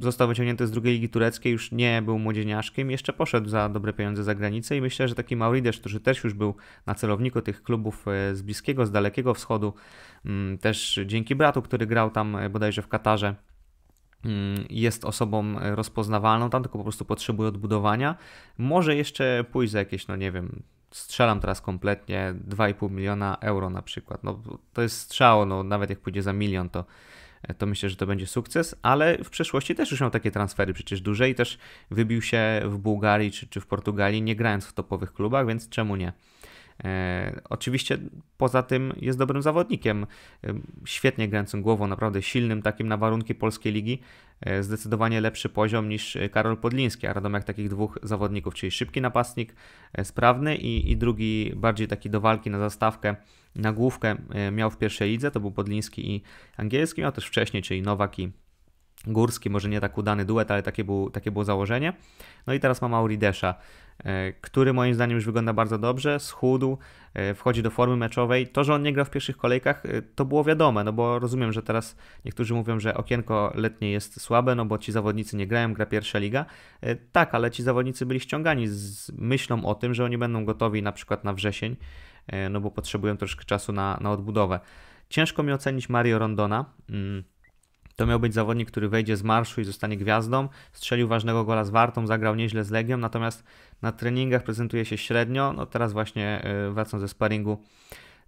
Został 0.00 0.28
wyciągnięty 0.28 0.66
z 0.66 0.70
drugiej 0.70 0.94
ligi 0.94 1.08
tureckiej, 1.08 1.52
już 1.52 1.72
nie 1.72 2.02
był 2.02 2.18
młodzieniaszkiem, 2.18 2.90
jeszcze 2.90 3.12
poszedł 3.12 3.48
za 3.48 3.68
dobre 3.68 3.92
pieniądze 3.92 4.24
za 4.24 4.34
granicę 4.34 4.76
i 4.76 4.80
myślę, 4.80 5.08
że 5.08 5.14
taki 5.14 5.36
Mauridesz, 5.36 5.80
który 5.80 6.00
też 6.00 6.24
już 6.24 6.34
był 6.34 6.54
na 6.86 6.94
celowniku 6.94 7.42
tych 7.42 7.62
klubów 7.62 8.08
e, 8.08 8.36
z 8.36 8.42
Bliskiego, 8.42 8.86
z 8.86 8.90
Dalekiego 8.90 9.34
Wschodu, 9.34 9.74
mm, 10.24 10.58
też 10.58 11.00
dzięki 11.06 11.34
bratu, 11.34 11.62
który 11.62 11.86
grał 11.86 12.10
tam 12.10 12.36
e, 12.36 12.50
bodajże 12.50 12.82
w 12.82 12.88
Katarze, 12.88 13.34
mm, 14.24 14.64
jest 14.70 15.04
osobą 15.04 15.58
e, 15.58 15.74
rozpoznawalną, 15.74 16.50
tam 16.50 16.62
tylko 16.62 16.78
po 16.78 16.84
prostu 16.84 17.04
potrzebuje 17.04 17.48
odbudowania. 17.48 18.16
Może 18.58 18.96
jeszcze 18.96 19.44
pójść 19.52 19.72
za 19.72 19.78
jakieś, 19.78 20.08
no 20.08 20.16
nie 20.16 20.32
wiem, 20.32 20.62
strzelam 20.90 21.40
teraz 21.40 21.60
kompletnie 21.60 22.34
2,5 22.48 22.90
miliona 22.90 23.36
euro 23.40 23.70
na 23.70 23.82
przykład. 23.82 24.24
No, 24.24 24.42
to 24.72 24.82
jest 24.82 25.00
strzał, 25.00 25.46
no, 25.46 25.62
nawet 25.62 25.90
jak 25.90 26.00
pójdzie 26.00 26.22
za 26.22 26.32
milion, 26.32 26.68
to 26.68 26.84
to 27.58 27.66
myślę, 27.66 27.90
że 27.90 27.96
to 27.96 28.06
będzie 28.06 28.26
sukces, 28.26 28.74
ale 28.82 29.18
w 29.24 29.30
przeszłości 29.30 29.74
też 29.74 29.90
już 29.90 30.00
miał 30.00 30.10
takie 30.10 30.30
transfery 30.30 30.72
przecież 30.72 31.00
duże 31.00 31.30
i 31.30 31.34
też 31.34 31.58
wybił 31.90 32.22
się 32.22 32.60
w 32.64 32.78
Bułgarii 32.78 33.32
czy, 33.32 33.46
czy 33.46 33.60
w 33.60 33.66
Portugalii, 33.66 34.22
nie 34.22 34.36
grając 34.36 34.66
w 34.66 34.72
topowych 34.72 35.12
klubach, 35.12 35.46
więc 35.46 35.68
czemu 35.68 35.96
nie? 35.96 36.12
E, 36.84 37.40
oczywiście 37.48 37.98
poza 38.36 38.62
tym 38.62 38.92
jest 39.00 39.18
dobrym 39.18 39.42
zawodnikiem, 39.42 40.06
e, 40.44 40.54
świetnie 40.84 41.28
grającym 41.28 41.62
głową, 41.62 41.86
naprawdę 41.86 42.22
silnym 42.22 42.62
takim 42.62 42.88
na 42.88 42.96
warunki 42.96 43.34
polskiej 43.34 43.72
ligi, 43.72 44.00
e, 44.40 44.62
zdecydowanie 44.62 45.20
lepszy 45.20 45.48
poziom 45.48 45.88
niż 45.88 46.18
Karol 46.32 46.56
Podliński, 46.56 47.06
a 47.06 47.12
Radomiak 47.12 47.44
takich 47.44 47.68
dwóch 47.68 47.98
zawodników, 48.02 48.54
czyli 48.54 48.70
szybki 48.70 49.00
napastnik, 49.00 49.54
sprawny 50.02 50.56
i, 50.56 50.90
i 50.90 50.96
drugi 50.96 51.52
bardziej 51.56 51.88
taki 51.88 52.10
do 52.10 52.20
walki 52.20 52.50
na 52.50 52.58
zastawkę, 52.58 53.16
na 53.56 53.72
główkę 53.72 54.16
miał 54.52 54.70
w 54.70 54.78
pierwszej 54.78 55.10
lidze, 55.10 55.30
to 55.30 55.40
był 55.40 55.50
Podliński 55.50 56.10
i 56.10 56.22
Angielski, 56.56 57.00
miał 57.00 57.12
też 57.12 57.26
wcześniej, 57.26 57.62
czyli 57.62 57.82
Nowak 57.82 58.18
i 58.18 58.32
Górski, 59.12 59.50
może 59.50 59.68
nie 59.68 59.80
tak 59.80 59.98
udany 59.98 60.24
duet, 60.24 60.50
ale 60.50 60.62
takie, 60.62 60.84
był, 60.84 61.10
takie 61.10 61.30
było 61.30 61.44
założenie. 61.44 61.92
No 62.46 62.54
i 62.54 62.60
teraz 62.60 62.82
ma 62.82 62.88
Mauri 62.88 63.18
Desza, 63.18 63.54
e, 64.04 64.32
który 64.32 64.72
moim 64.72 64.94
zdaniem 64.94 65.16
już 65.16 65.26
wygląda 65.26 65.52
bardzo 65.52 65.78
dobrze, 65.78 66.20
schudł, 66.20 66.78
e, 67.14 67.34
wchodzi 67.34 67.62
do 67.62 67.70
formy 67.70 67.96
meczowej. 67.96 68.46
To, 68.46 68.64
że 68.64 68.74
on 68.74 68.82
nie 68.82 68.92
gra 68.92 69.04
w 69.04 69.10
pierwszych 69.10 69.36
kolejkach, 69.36 69.82
to 70.14 70.24
było 70.24 70.44
wiadome, 70.44 70.84
no 70.84 70.92
bo 70.92 71.18
rozumiem, 71.18 71.52
że 71.52 71.62
teraz 71.62 71.96
niektórzy 72.24 72.54
mówią, 72.54 72.80
że 72.80 72.94
okienko 72.94 73.52
letnie 73.54 73.90
jest 73.90 74.20
słabe, 74.20 74.54
no 74.54 74.64
bo 74.64 74.78
ci 74.78 74.92
zawodnicy 74.92 75.36
nie 75.36 75.46
grają, 75.46 75.74
gra 75.74 75.86
pierwsza 75.86 76.18
liga. 76.18 76.44
Tak, 77.12 77.34
ale 77.34 77.50
ci 77.50 77.62
zawodnicy 77.62 78.06
byli 78.06 78.20
ściągani 78.20 78.68
z 78.68 79.12
myślą 79.18 79.64
o 79.64 79.74
tym, 79.74 79.94
że 79.94 80.04
oni 80.04 80.18
będą 80.18 80.44
gotowi 80.44 80.82
na 80.82 80.92
przykład 80.92 81.24
na 81.24 81.32
wrzesień, 81.32 81.76
E, 82.28 82.48
no 82.48 82.60
bo 82.60 82.70
potrzebują 82.70 83.16
troszkę 83.16 83.44
czasu 83.44 83.72
na, 83.72 83.98
na 84.00 84.10
odbudowę. 84.10 84.60
Ciężko 85.08 85.42
mi 85.42 85.52
ocenić 85.52 85.88
Mario 85.88 86.18
Rondona. 86.18 86.64
Mm, 86.90 87.24
to 87.98 88.06
miał 88.06 88.20
być 88.20 88.34
zawodnik, 88.34 88.70
który 88.70 88.88
wejdzie 88.88 89.16
z 89.16 89.22
marszu 89.22 89.60
i 89.60 89.64
zostanie 89.64 89.96
gwiazdą. 89.96 90.48
Strzelił 90.72 91.08
ważnego 91.08 91.44
gola 91.44 91.64
z 91.64 91.70
Wartą, 91.70 92.06
zagrał 92.06 92.34
nieźle 92.34 92.64
z 92.64 92.70
Legią, 92.70 92.96
natomiast 92.96 93.44
na 93.82 93.92
treningach 93.92 94.42
prezentuje 94.42 94.84
się 94.84 94.98
średnio. 94.98 95.52
No 95.52 95.66
teraz 95.66 95.92
właśnie 95.92 96.44
e, 96.44 96.70
wracam 96.70 97.00
ze 97.00 97.08
sparingu 97.08 97.58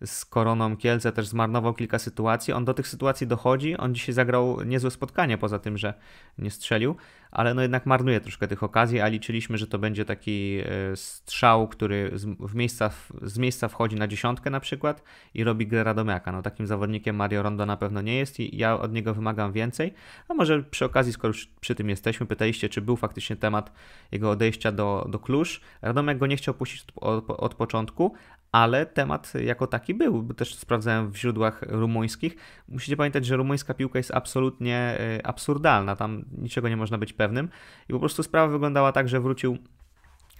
z 0.05 0.25
Koroną 0.25 0.77
Kielce 0.77 1.13
też 1.13 1.27
zmarnował 1.27 1.75
kilka 1.75 1.99
sytuacji. 1.99 2.53
On 2.53 2.65
do 2.65 2.75
tych 2.75 2.89
sytuacji 2.89 3.27
dochodzi. 3.27 3.77
On 3.77 3.95
dzisiaj 3.95 4.15
zagrał 4.15 4.63
niezłe 4.63 4.91
spotkanie, 4.91 5.39
poza 5.39 5.59
tym, 5.59 5.79
że 5.79 5.95
nie 6.39 6.51
strzelił, 6.51 6.97
ale 7.31 7.55
no 7.55 7.63
jednak 7.63 7.87
marnuje 7.87 8.21
troszkę 8.21 8.49
tych 8.49 8.63
okazji, 8.63 9.01
a 9.01 9.09
liczyliśmy, 9.09 9.59
że 9.59 9.67
to 9.67 9.79
będzie 9.79 10.05
taki 10.05 10.59
e, 10.59 10.97
strzał, 10.97 11.69
który 11.69 12.11
z, 12.15 12.25
w 12.25 12.55
miejsca, 12.55 12.91
z 13.23 13.39
miejsca 13.39 13.69
wchodzi 13.69 13.97
na 13.97 14.09
dziesiątkę 14.09 14.51
na 14.51 14.61
przykład 14.61 15.03
i 15.35 15.45
robi 15.45 15.67
grę 15.67 15.85
Radomiaka. 15.85 16.33
No 16.33 16.43
takim 16.43 16.67
zawodnikiem 16.67 17.17
Mario 17.17 17.43
Rondo 17.43 17.67
na 17.67 17.77
pewno 17.77 18.03
nie 18.03 18.15
jest 18.15 18.41
i 18.41 18.57
ja 18.57 18.81
od 18.81 18.93
niego 18.93 19.15
wymagam 19.15 19.53
więcej. 19.53 19.95
A 20.29 20.35
może 20.35 20.63
przy 20.63 20.85
okazji, 20.85 21.13
skoro 21.13 21.29
już 21.29 21.47
przy 21.61 21.75
tym 21.75 21.89
jesteśmy, 21.89 22.27
pytaliście, 22.27 22.69
czy 22.69 22.81
był 22.81 22.97
faktycznie 22.97 23.37
temat 23.37 23.73
jego 24.13 24.31
odejścia 24.31 24.73
do, 24.73 25.07
do 25.09 25.19
Klusz. 25.19 25.61
Radomiak 25.83 26.19
go 26.19 26.27
nie 26.27 26.37
chciał 26.37 26.55
puścić 26.55 26.85
od, 26.97 27.25
od 27.29 27.55
początku, 27.55 28.15
ale 28.53 28.87
temat 28.87 29.33
jako 29.35 29.67
taki 29.67 29.95
był, 29.95 30.23
bo 30.23 30.35
też 30.35 30.55
sprawdzałem 30.55 31.11
w 31.11 31.17
źródłach 31.17 31.63
rumuńskich. 31.69 32.37
Musicie 32.69 32.97
pamiętać, 32.97 33.27
że 33.27 33.37
rumuńska 33.37 33.75
piłka 33.75 33.99
jest 33.99 34.11
absolutnie 34.11 34.77
e, 34.77 35.27
absurdalna, 35.27 35.97
tam 35.97 36.25
niczego 36.39 36.69
nie 36.69 36.77
można 36.77 36.99
być 36.99 37.13
pewnym 37.13 37.49
i 37.89 37.93
po 37.93 37.99
prostu 37.99 38.23
sprawa 38.23 38.53
wyglądała 38.53 38.93
tak, 38.93 39.09
że 39.09 39.21
wrócił 39.21 39.59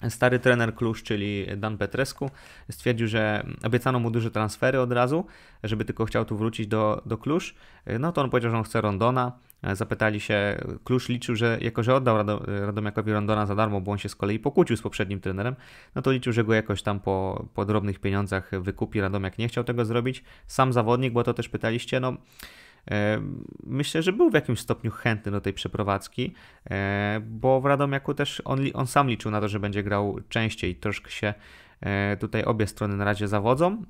Stary 0.09 0.39
trener 0.39 0.75
Klusz, 0.75 1.03
czyli 1.03 1.47
Dan 1.57 1.79
Petrescu, 1.79 2.31
stwierdził, 2.71 3.07
że 3.07 3.47
obiecano 3.63 3.99
mu 3.99 4.11
duże 4.11 4.31
transfery 4.31 4.81
od 4.81 4.93
razu, 4.93 5.27
żeby 5.63 5.85
tylko 5.85 6.05
chciał 6.05 6.25
tu 6.25 6.37
wrócić 6.37 6.67
do, 6.67 7.03
do 7.07 7.19
Klusz. 7.19 7.55
No 7.99 8.13
to 8.13 8.23
on 8.23 8.31
powiedział, 8.31 8.51
że 8.51 8.57
on 8.57 8.65
chce 8.65 8.81
Rondona. 8.81 9.33
Zapytali 9.73 10.21
się, 10.21 10.61
Klusz 10.85 11.09
liczył, 11.09 11.37
że 11.37 11.59
jako, 11.61 11.83
że 11.83 11.95
oddał 11.95 12.17
Radomiakowi 12.47 13.13
Rondona 13.13 13.47
za 13.47 13.55
darmo, 13.55 13.81
bo 13.81 13.93
on 13.93 13.99
się 13.99 14.09
z 14.09 14.17
kolei 14.17 14.39
pokłócił 14.39 14.77
z 14.77 14.83
poprzednim 14.83 15.21
trenerem, 15.21 15.57
no 15.95 16.03
to 16.03 16.13
liczył, 16.13 16.33
że 16.33 16.45
go 16.45 16.55
jakoś 16.55 16.83
tam 16.83 17.01
po, 17.01 17.47
po 17.55 17.65
drobnych 17.65 17.99
pieniądzach 17.99 18.51
wykupi. 18.61 19.01
Radomiak 19.01 19.39
nie 19.39 19.49
chciał 19.49 19.65
tego 19.65 19.85
zrobić. 19.85 20.25
Sam 20.47 20.73
zawodnik, 20.73 21.13
bo 21.13 21.25
to 21.25 21.35
też 21.35 21.49
pytaliście, 21.49 22.01
no 22.01 22.17
E, 22.91 23.21
myślę, 23.65 24.03
że 24.03 24.13
był 24.13 24.31
w 24.31 24.35
jakimś 24.35 24.61
stopniu 24.61 24.91
chętny 24.91 25.33
do 25.33 25.41
tej 25.41 25.53
przeprowadzki, 25.53 26.35
e, 26.71 27.21
bo 27.25 27.61
w 27.61 27.67
Radomiaku 27.67 28.15
też 28.15 28.43
on, 28.45 28.61
on 28.75 28.87
sam 28.87 29.09
liczył 29.09 29.31
na 29.31 29.41
to, 29.41 29.49
że 29.49 29.61
będzie 29.61 29.83
grał 29.83 30.19
częściej. 30.29 30.77
Troszkę 30.77 31.11
się 31.11 31.35
e, 31.81 32.17
tutaj 32.17 32.45
obie 32.45 32.67
strony 32.67 32.97
na 32.97 33.05
razie 33.05 33.29
zawodzą. 33.29 33.85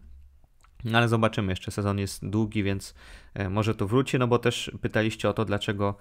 No 0.85 0.99
ale 0.99 1.09
zobaczymy, 1.09 1.53
jeszcze 1.53 1.71
sezon 1.71 1.99
jest 1.99 2.29
długi, 2.29 2.63
więc 2.63 2.95
może 3.51 3.75
tu 3.75 3.89
wróci, 3.89 4.19
no 4.19 4.27
bo 4.27 4.39
też 4.39 4.73
pytaliście 4.81 5.29
o 5.29 5.33
to, 5.33 5.45
dlaczego 5.45 5.97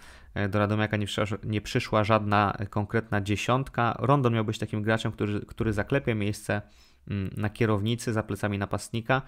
do 0.50 0.60
Radomiaka 0.60 0.98
nie 0.98 1.06
przyszła, 1.06 1.38
nie 1.44 1.62
przyszła 1.62 2.04
żadna 2.04 2.58
konkretna 2.70 3.22
dziesiątka. 3.22 3.96
Rondon 4.00 4.34
miał 4.34 4.46
być 4.46 4.60
takim 4.60 4.82
graczem, 4.82 5.12
który, 5.12 5.46
który 5.46 5.74
zaklepie 5.74 6.16
miejsce 6.16 6.62
mm, 7.08 7.30
na 7.38 7.50
kierownicy 7.50 8.14
za 8.14 8.24
plecami 8.24 8.58
napastnika. 8.58 9.22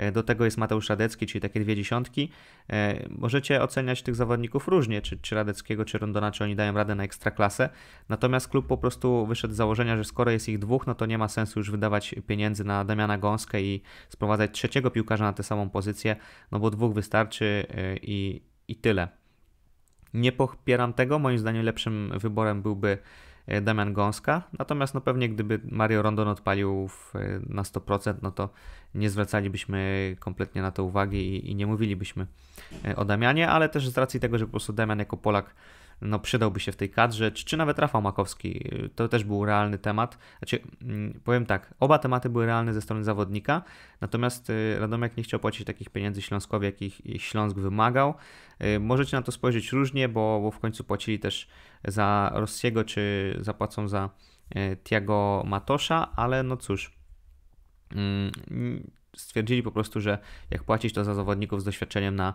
E, 0.00 0.12
do 0.12 0.22
tego 0.22 0.44
jest 0.44 0.58
Mateusz 0.58 0.88
Radecki, 0.88 1.26
czyli 1.26 1.40
takie 1.40 1.60
dwie 1.60 1.76
dziesiątki. 1.76 2.30
E, 2.70 3.06
możecie 3.08 3.62
oceniać 3.62 4.02
tych 4.02 4.14
zawodników 4.14 4.68
różnie, 4.68 5.02
czy, 5.02 5.18
czy 5.18 5.34
Radeckiego, 5.34 5.84
czy 5.84 5.98
Rondona, 5.98 6.30
czy 6.30 6.44
oni 6.44 6.56
dają 6.56 6.74
radę 6.74 6.94
na 6.94 7.04
ekstraklasę. 7.04 7.68
Natomiast 8.08 8.48
klub 8.48 8.66
po 8.66 8.78
prostu 8.78 9.26
wyszedł 9.26 9.54
z 9.54 9.56
założenia, 9.56 9.96
że 9.96 10.04
skoro 10.04 10.30
jest 10.30 10.48
ich 10.48 10.58
dwóch, 10.58 10.86
no 10.86 10.94
to 10.94 11.06
nie 11.06 11.18
ma 11.18 11.28
sensu 11.28 11.60
już 11.60 11.70
wydawać 11.70 12.14
pieniędzy 12.26 12.64
na 12.64 12.84
Damiana 12.84 13.18
Gąskę 13.18 13.62
i 13.62 13.82
sprowadzać 14.08 14.50
trzeciego 14.52 14.90
piłkarza 14.90 15.24
na 15.24 15.32
tę 15.32 15.42
samą 15.42 15.70
pozycję, 15.70 16.16
no 16.52 16.58
bo 16.58 16.70
dwóch 16.70 16.94
wystarczy 16.94 17.66
e, 17.70 17.96
i, 17.96 18.42
i 18.68 18.76
tyle. 18.76 19.08
Nie 20.14 20.32
popieram 20.32 20.92
tego. 20.92 21.18
Moim 21.18 21.38
zdaniem 21.38 21.64
lepszym 21.64 22.12
wyborem 22.18 22.62
byłby 22.62 22.98
Damian 23.62 23.92
Gąska. 23.92 24.42
Natomiast 24.58 24.94
no 24.94 25.00
pewnie 25.00 25.28
gdyby 25.28 25.60
Mario 25.64 26.02
Rondon 26.02 26.28
odpalił 26.28 26.88
w, 26.88 27.16
e, 27.16 27.40
na 27.48 27.62
100%, 27.62 28.14
no 28.22 28.30
to 28.30 28.48
nie 28.94 29.10
zwracalibyśmy 29.10 30.16
kompletnie 30.18 30.62
na 30.62 30.70
to 30.70 30.84
uwagi 30.84 31.18
i, 31.18 31.50
i 31.50 31.54
nie 31.54 31.66
mówilibyśmy 31.66 32.26
e, 32.84 32.96
o 32.96 33.04
Damianie, 33.04 33.48
ale 33.48 33.68
też 33.68 33.88
z 33.88 33.98
racji 33.98 34.20
tego, 34.20 34.38
że 34.38 34.44
po 34.44 34.50
prostu 34.50 34.72
Damian 34.72 34.98
jako 34.98 35.16
Polak 35.16 35.54
no, 36.02 36.18
przydałby 36.18 36.60
się 36.60 36.72
w 36.72 36.76
tej 36.76 36.90
kadrze, 36.90 37.32
czy, 37.32 37.44
czy 37.44 37.56
nawet 37.56 37.78
Rafał 37.78 38.02
Makowski. 38.02 38.70
To 38.94 39.08
też 39.08 39.24
był 39.24 39.44
realny 39.44 39.78
temat. 39.78 40.18
Znaczy, 40.38 40.60
mm, 40.82 41.20
powiem 41.24 41.46
tak, 41.46 41.74
oba 41.80 41.98
tematy 41.98 42.28
były 42.28 42.46
realne 42.46 42.74
ze 42.74 42.82
strony 42.82 43.04
zawodnika, 43.04 43.62
natomiast 44.00 44.50
y, 44.50 44.76
Radomiak 44.78 45.16
nie 45.16 45.22
chciał 45.22 45.40
płacić 45.40 45.66
takich 45.66 45.90
pieniędzy 45.90 46.22
Śląskowi, 46.22 46.66
jakich 46.66 47.00
Śląsk 47.18 47.56
wymagał. 47.56 48.14
Y, 48.64 48.80
możecie 48.80 49.16
na 49.16 49.22
to 49.22 49.32
spojrzeć 49.32 49.72
różnie, 49.72 50.08
bo, 50.08 50.40
bo 50.42 50.50
w 50.50 50.58
końcu 50.58 50.84
płacili 50.84 51.18
też 51.18 51.48
za 51.84 52.30
Rossiego, 52.34 52.84
czy 52.84 53.36
zapłacą 53.40 53.88
za 53.88 54.10
y, 54.56 54.76
Tiago 54.84 55.42
Matosza, 55.46 56.12
ale 56.16 56.42
no 56.42 56.56
cóż, 56.56 56.92
mm, 57.92 58.90
stwierdzili 59.16 59.62
po 59.62 59.72
prostu, 59.72 60.00
że 60.00 60.18
jak 60.50 60.64
płacić 60.64 60.94
to 60.94 61.04
za 61.04 61.14
zawodników 61.14 61.60
z 61.60 61.64
doświadczeniem 61.64 62.16
na 62.16 62.34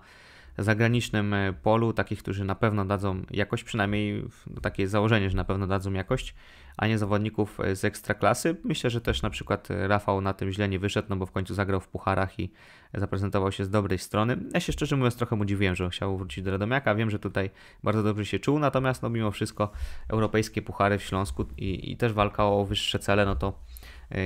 zagranicznym 0.58 1.34
e, 1.34 1.54
polu, 1.54 1.94
takich, 1.94 2.20
którzy 2.20 2.46
na 2.46 2.56
pewno 2.56 2.86
dadzą 2.86 3.22
jakość, 3.32 3.64
przynajmniej 3.64 4.24
takie 4.62 4.88
założenie, 4.88 5.30
że 5.30 5.36
na 5.36 5.44
pewno 5.44 5.68
dadzą 5.68 5.94
jakość, 5.94 6.36
a 6.78 6.88
nie 6.88 6.98
zawodników 6.98 7.60
e, 7.60 7.76
z 7.76 7.86
ekstraklasy. 7.86 8.56
Myślę, 8.64 8.90
że 8.90 9.02
też 9.02 9.22
na 9.22 9.30
przykład 9.30 9.72
e, 9.72 9.88
Rafał 9.88 10.22
na 10.22 10.34
tym 10.34 10.52
źle 10.52 10.70
nie 10.70 10.80
wyszedł, 10.80 11.08
no 11.10 11.16
bo 11.16 11.26
w 11.26 11.32
końcu 11.32 11.54
zagrał 11.54 11.80
w 11.82 11.88
pucharach 11.88 12.40
i 12.40 12.52
zaprezentował 12.94 13.52
się 13.52 13.66
z 13.66 13.70
dobrej 13.70 14.00
strony. 14.00 14.38
Ja 14.54 14.60
się 14.60 14.74
szczerze 14.74 14.96
mówiąc 14.96 15.16
trochę 15.16 15.36
mu 15.36 15.46
dziwiłem, 15.46 15.76
że 15.76 15.90
chciał 15.90 16.18
wrócić 16.18 16.44
do 16.44 16.52
Radomiaka. 16.52 16.96
Wiem, 16.96 17.10
że 17.10 17.20
tutaj 17.20 17.50
bardzo 17.84 18.04
dobrze 18.04 18.26
się 18.26 18.40
czuł, 18.40 18.60
natomiast 18.60 19.02
no 19.02 19.10
mimo 19.10 19.32
wszystko 19.32 19.72
europejskie 20.10 20.62
puchary 20.62 20.98
w 20.98 21.04
Śląsku 21.04 21.46
i, 21.58 21.92
i 21.92 21.98
też 21.98 22.14
walka 22.14 22.46
o 22.46 22.66
wyższe 22.66 23.00
cele, 23.00 23.26
no 23.26 23.36
to 23.36 23.60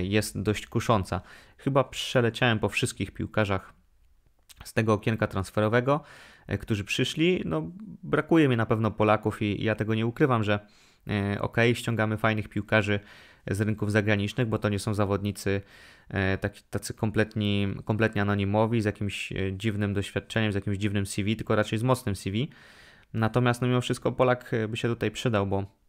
jest 0.03 0.41
dość 0.41 0.67
kusząca. 0.67 1.21
Chyba 1.57 1.83
przeleciałem 1.83 2.59
po 2.59 2.69
wszystkich 2.69 3.11
piłkarzach 3.11 3.78
z 4.63 4.73
tego 4.73 4.93
okienka 4.93 5.27
transferowego, 5.27 6.03
e, 6.47 6.57
którzy 6.57 6.83
przyszli. 6.83 7.41
No, 7.45 7.71
brakuje 8.03 8.47
mi 8.47 8.57
na 8.57 8.65
pewno 8.65 8.91
Polaków 8.91 9.41
i 9.41 9.63
ja 9.63 9.75
tego 9.75 9.95
nie 9.95 10.05
ukrywam, 10.05 10.43
że 10.43 10.59
e, 11.07 11.41
ok, 11.41 11.57
ściągamy 11.73 12.17
fajnych 12.17 12.49
piłkarzy 12.49 12.99
z 13.51 13.61
rynków 13.61 13.91
zagranicznych, 13.91 14.47
bo 14.47 14.57
to 14.57 14.69
nie 14.69 14.79
są 14.79 14.93
zawodnicy 14.93 15.61
e, 16.09 16.37
tacy, 16.37 16.61
tacy 16.69 16.93
kompletni, 16.93 17.67
kompletnie 17.85 18.21
anonimowi, 18.21 18.81
z 18.81 18.85
jakimś 18.85 19.33
dziwnym 19.53 19.93
doświadczeniem, 19.93 20.51
z 20.51 20.55
jakimś 20.55 20.77
dziwnym 20.77 21.05
CV, 21.05 21.35
tylko 21.35 21.55
raczej 21.55 21.79
z 21.79 21.83
mocnym 21.83 22.15
CV. 22.15 22.49
Natomiast 23.13 23.61
no, 23.61 23.67
mimo 23.67 23.81
wszystko 23.81 24.11
Polak 24.11 24.51
by 24.69 24.77
się 24.77 24.87
tutaj 24.87 25.11
przydał, 25.11 25.47
bo 25.47 25.79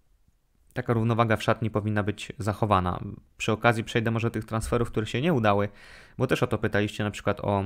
taka 0.73 0.93
równowaga 0.93 1.37
w 1.37 1.43
szatni 1.43 1.71
powinna 1.71 2.03
być 2.03 2.33
zachowana. 2.39 3.01
Przy 3.37 3.53
okazji 3.53 3.85
przejdę 3.85 4.11
może 4.11 4.27
do 4.27 4.31
tych 4.31 4.45
transferów, 4.45 4.91
które 4.91 5.07
się 5.07 5.21
nie 5.21 5.33
udały, 5.33 5.69
bo 6.19 6.27
też 6.27 6.43
o 6.43 6.47
to 6.47 6.59
pytaliście 6.59 7.05
na 7.05 7.11
przykład 7.11 7.41
o 7.41 7.65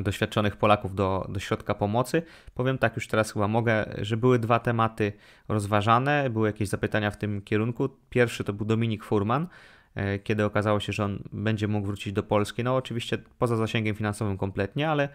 doświadczonych 0.00 0.56
Polaków 0.56 0.94
do, 0.94 1.26
do 1.28 1.40
środka 1.40 1.74
pomocy. 1.74 2.22
Powiem 2.54 2.78
tak, 2.78 2.96
już 2.96 3.08
teraz 3.08 3.32
chyba 3.32 3.48
mogę, 3.48 3.84
że 3.98 4.16
były 4.16 4.38
dwa 4.38 4.58
tematy 4.58 5.12
rozważane, 5.48 6.30
były 6.30 6.48
jakieś 6.48 6.68
zapytania 6.68 7.10
w 7.10 7.16
tym 7.16 7.42
kierunku. 7.42 7.88
Pierwszy 8.10 8.44
to 8.44 8.52
był 8.52 8.66
Dominik 8.66 9.04
Furman, 9.04 9.46
e, 9.94 10.18
kiedy 10.18 10.44
okazało 10.44 10.80
się, 10.80 10.92
że 10.92 11.04
on 11.04 11.22
będzie 11.32 11.68
mógł 11.68 11.86
wrócić 11.86 12.12
do 12.12 12.22
Polski. 12.22 12.64
No 12.64 12.76
oczywiście 12.76 13.18
poza 13.38 13.56
zasięgiem 13.56 13.96
finansowym 13.96 14.38
kompletnie, 14.38 14.90
ale 14.90 15.08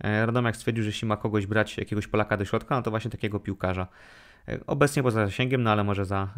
e, 0.00 0.26
Radomiak 0.26 0.56
stwierdził, 0.56 0.84
że 0.84 0.88
jeśli 0.88 1.08
ma 1.08 1.16
kogoś 1.16 1.46
brać, 1.46 1.78
jakiegoś 1.78 2.06
Polaka 2.06 2.36
do 2.36 2.44
środka, 2.44 2.76
no 2.76 2.82
to 2.82 2.90
właśnie 2.90 3.10
takiego 3.10 3.40
piłkarza. 3.40 3.86
E, 4.48 4.58
obecnie 4.66 5.02
poza 5.02 5.26
zasięgiem, 5.26 5.62
no 5.62 5.70
ale 5.70 5.84
może 5.84 6.04
za 6.04 6.34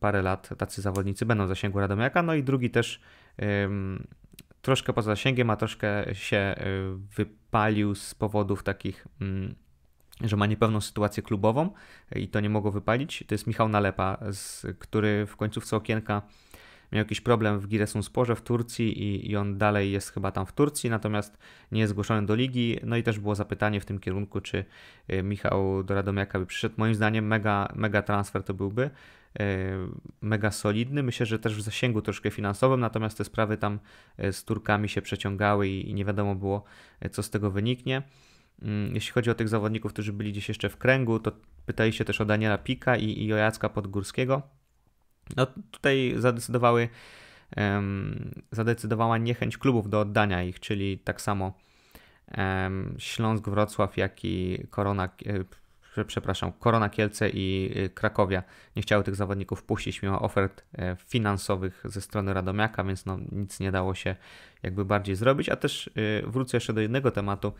parę 0.00 0.22
lat 0.22 0.48
tacy 0.58 0.82
zawodnicy 0.82 1.26
będą 1.26 1.44
w 1.44 1.48
zasięgu 1.48 1.80
Radomiaka. 1.80 2.22
No 2.22 2.34
i 2.34 2.42
drugi 2.42 2.70
też 2.70 3.00
troszkę 4.66 4.92
poza 4.92 5.10
zasięgiem, 5.10 5.50
a 5.50 5.56
troszkę 5.56 6.14
się 6.14 6.54
y, 6.58 6.62
wypalił 7.16 7.94
z 7.94 8.14
powodów 8.14 8.62
takich, 8.62 9.06
mm, 9.20 9.54
że 10.20 10.36
ma 10.36 10.46
niepewną 10.46 10.80
sytuację 10.80 11.22
klubową 11.22 11.70
i 12.16 12.28
to 12.28 12.40
nie 12.40 12.50
mogło 12.50 12.70
wypalić. 12.70 13.24
To 13.28 13.34
jest 13.34 13.46
Michał 13.46 13.68
Nalepa, 13.68 14.18
który 14.78 15.26
w 15.26 15.36
końcówce 15.36 15.76
okienka 15.76 16.22
miał 16.92 16.98
jakiś 16.98 17.20
problem 17.20 17.60
w 17.60 17.68
Giresunsporze 17.68 18.36
w 18.36 18.42
Turcji 18.42 19.02
i, 19.02 19.30
i 19.30 19.36
on 19.36 19.58
dalej 19.58 19.92
jest 19.92 20.10
chyba 20.10 20.32
tam 20.32 20.46
w 20.46 20.52
Turcji, 20.52 20.90
natomiast 20.90 21.38
nie 21.72 21.80
jest 21.80 21.90
zgłoszony 21.90 22.26
do 22.26 22.34
ligi. 22.34 22.80
No 22.82 22.96
i 22.96 23.02
też 23.02 23.18
było 23.18 23.34
zapytanie 23.34 23.80
w 23.80 23.84
tym 23.84 23.98
kierunku, 23.98 24.40
czy 24.40 24.64
y, 25.12 25.22
Michał 25.22 25.84
do 25.84 25.94
Radomiaka 25.94 26.38
by 26.38 26.46
przyszedł. 26.46 26.74
Moim 26.78 26.94
zdaniem 26.94 27.26
mega, 27.26 27.68
mega 27.74 28.02
transfer 28.02 28.42
to 28.42 28.54
byłby. 28.54 28.90
E, 29.40 29.88
mega 30.20 30.50
solidny. 30.50 31.02
Myślę, 31.02 31.26
że 31.26 31.38
też 31.38 31.56
w 31.56 31.60
zasięgu 31.60 32.02
troszkę 32.02 32.30
finansowym, 32.30 32.80
natomiast 32.80 33.18
te 33.18 33.24
sprawy 33.24 33.56
tam 33.56 33.78
e, 34.18 34.32
z 34.32 34.44
Turkami 34.44 34.88
się 34.88 35.02
przeciągały 35.02 35.68
i 35.68 35.94
nie 35.94 36.04
wiadomo 36.04 36.34
było, 36.34 36.64
e, 37.00 37.10
co 37.10 37.22
z 37.22 37.30
tego 37.30 37.50
wyniknie. 37.50 38.02
Mm, 38.62 38.94
jeśli 38.94 39.12
chodzi 39.12 39.30
o 39.30 39.34
tych 39.34 39.48
zawodników, 39.48 39.92
którzy 39.92 40.12
byli 40.12 40.32
gdzieś 40.32 40.48
jeszcze 40.48 40.68
w 40.68 40.76
kręgu, 40.76 41.20
to 41.20 41.32
pytaliście 41.66 42.04
też 42.04 42.20
o 42.20 42.24
Daniela 42.24 42.58
Pika 42.58 42.96
i, 42.96 43.24
i 43.24 43.32
o 43.32 43.36
Jacka 43.36 43.68
Podgórskiego. 43.68 44.42
No 45.36 45.46
tutaj 45.70 46.14
zadecydowały, 46.16 46.88
um, 47.56 48.30
zadecydowała 48.52 49.18
niechęć 49.18 49.58
klubów 49.58 49.90
do 49.90 50.00
oddania 50.00 50.42
ich, 50.42 50.60
czyli 50.60 50.98
tak 50.98 51.20
samo 51.20 51.52
um, 52.38 52.94
Śląsk, 52.98 53.48
Wrocław, 53.48 53.96
jak 53.96 54.24
i 54.24 54.66
Korona, 54.70 55.08
przepraszam, 56.04 56.52
Korona 56.52 56.88
Kielce 56.88 57.30
i 57.30 57.72
y, 57.76 57.90
Krakowia 57.90 58.42
nie 58.76 58.82
chciały 58.82 59.04
tych 59.04 59.14
zawodników 59.14 59.62
puścić 59.62 60.02
mimo 60.02 60.20
ofert 60.20 60.64
e, 60.78 60.96
finansowych 61.06 61.82
ze 61.84 62.00
strony 62.00 62.34
Radomiaka, 62.34 62.84
więc 62.84 63.06
no, 63.06 63.18
nic 63.32 63.60
nie 63.60 63.72
dało 63.72 63.94
się 63.94 64.16
jakby 64.62 64.84
bardziej 64.84 65.16
zrobić. 65.16 65.48
A 65.48 65.56
też 65.56 65.86
y, 65.86 66.22
wrócę 66.26 66.56
jeszcze 66.56 66.72
do 66.72 66.80
jednego 66.80 67.10
tematu, 67.10 67.52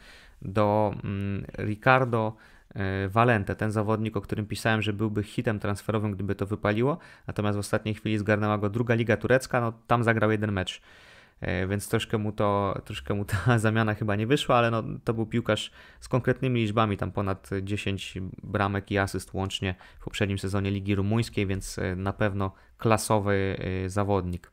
do 0.43 0.95
mm, 1.05 1.47
Ricardo 1.59 2.37
e, 2.75 3.09
Valente, 3.09 3.57
ten 3.57 3.71
zawodnik, 3.71 4.17
o 4.17 4.21
którym 4.21 4.47
pisałem, 4.47 4.83
że 4.83 4.93
byłby 4.93 5.23
hitem 5.23 5.59
transferowym, 5.59 6.13
gdyby 6.13 6.35
to 6.35 6.47
wypaliło, 6.47 6.99
natomiast 7.27 7.57
w 7.57 7.61
ostatniej 7.61 7.95
chwili 7.95 8.19
zgarnęła 8.19 8.59
go 8.59 8.71
druga 8.71 8.95
liga 8.95 9.17
turecka, 9.17 9.61
no 9.61 9.73
tam 9.87 10.05
zagrał 10.05 10.31
jeden 10.31 10.53
mecz. 10.53 10.83
E, 11.41 11.67
więc 11.67 11.89
troszkę 11.89 12.19
mu, 12.19 12.33
to, 12.33 12.81
troszkę 12.85 13.15
mu 13.15 13.25
ta 13.25 13.59
zamiana 13.59 13.95
chyba 13.95 14.17
nie 14.17 14.27
wyszła, 14.27 14.57
ale 14.57 14.71
no, 14.71 14.83
to 15.05 15.15
był 15.15 15.27
piłkarz 15.27 15.71
z 16.01 16.09
konkretnymi 16.09 16.61
liczbami, 16.61 16.97
tam 16.97 17.13
ponad 17.13 17.51
10 17.63 18.19
bramek 18.43 18.91
i 18.91 18.99
asyst 18.99 19.35
łącznie 19.35 19.75
w 20.01 20.05
poprzednim 20.05 20.39
sezonie 20.39 20.71
Ligi 20.71 20.95
Rumuńskiej, 20.95 21.47
więc 21.47 21.79
e, 21.79 21.97
na 21.97 22.13
pewno 22.13 22.53
klasowy 22.79 23.57
e, 23.85 23.89
zawodnik. 23.91 24.53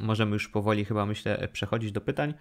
Możemy 0.00 0.32
już 0.32 0.48
powoli 0.48 0.84
chyba 0.84 1.06
myślę 1.06 1.48
przechodzić 1.52 1.92
do 1.92 2.00
pytań. 2.00 2.34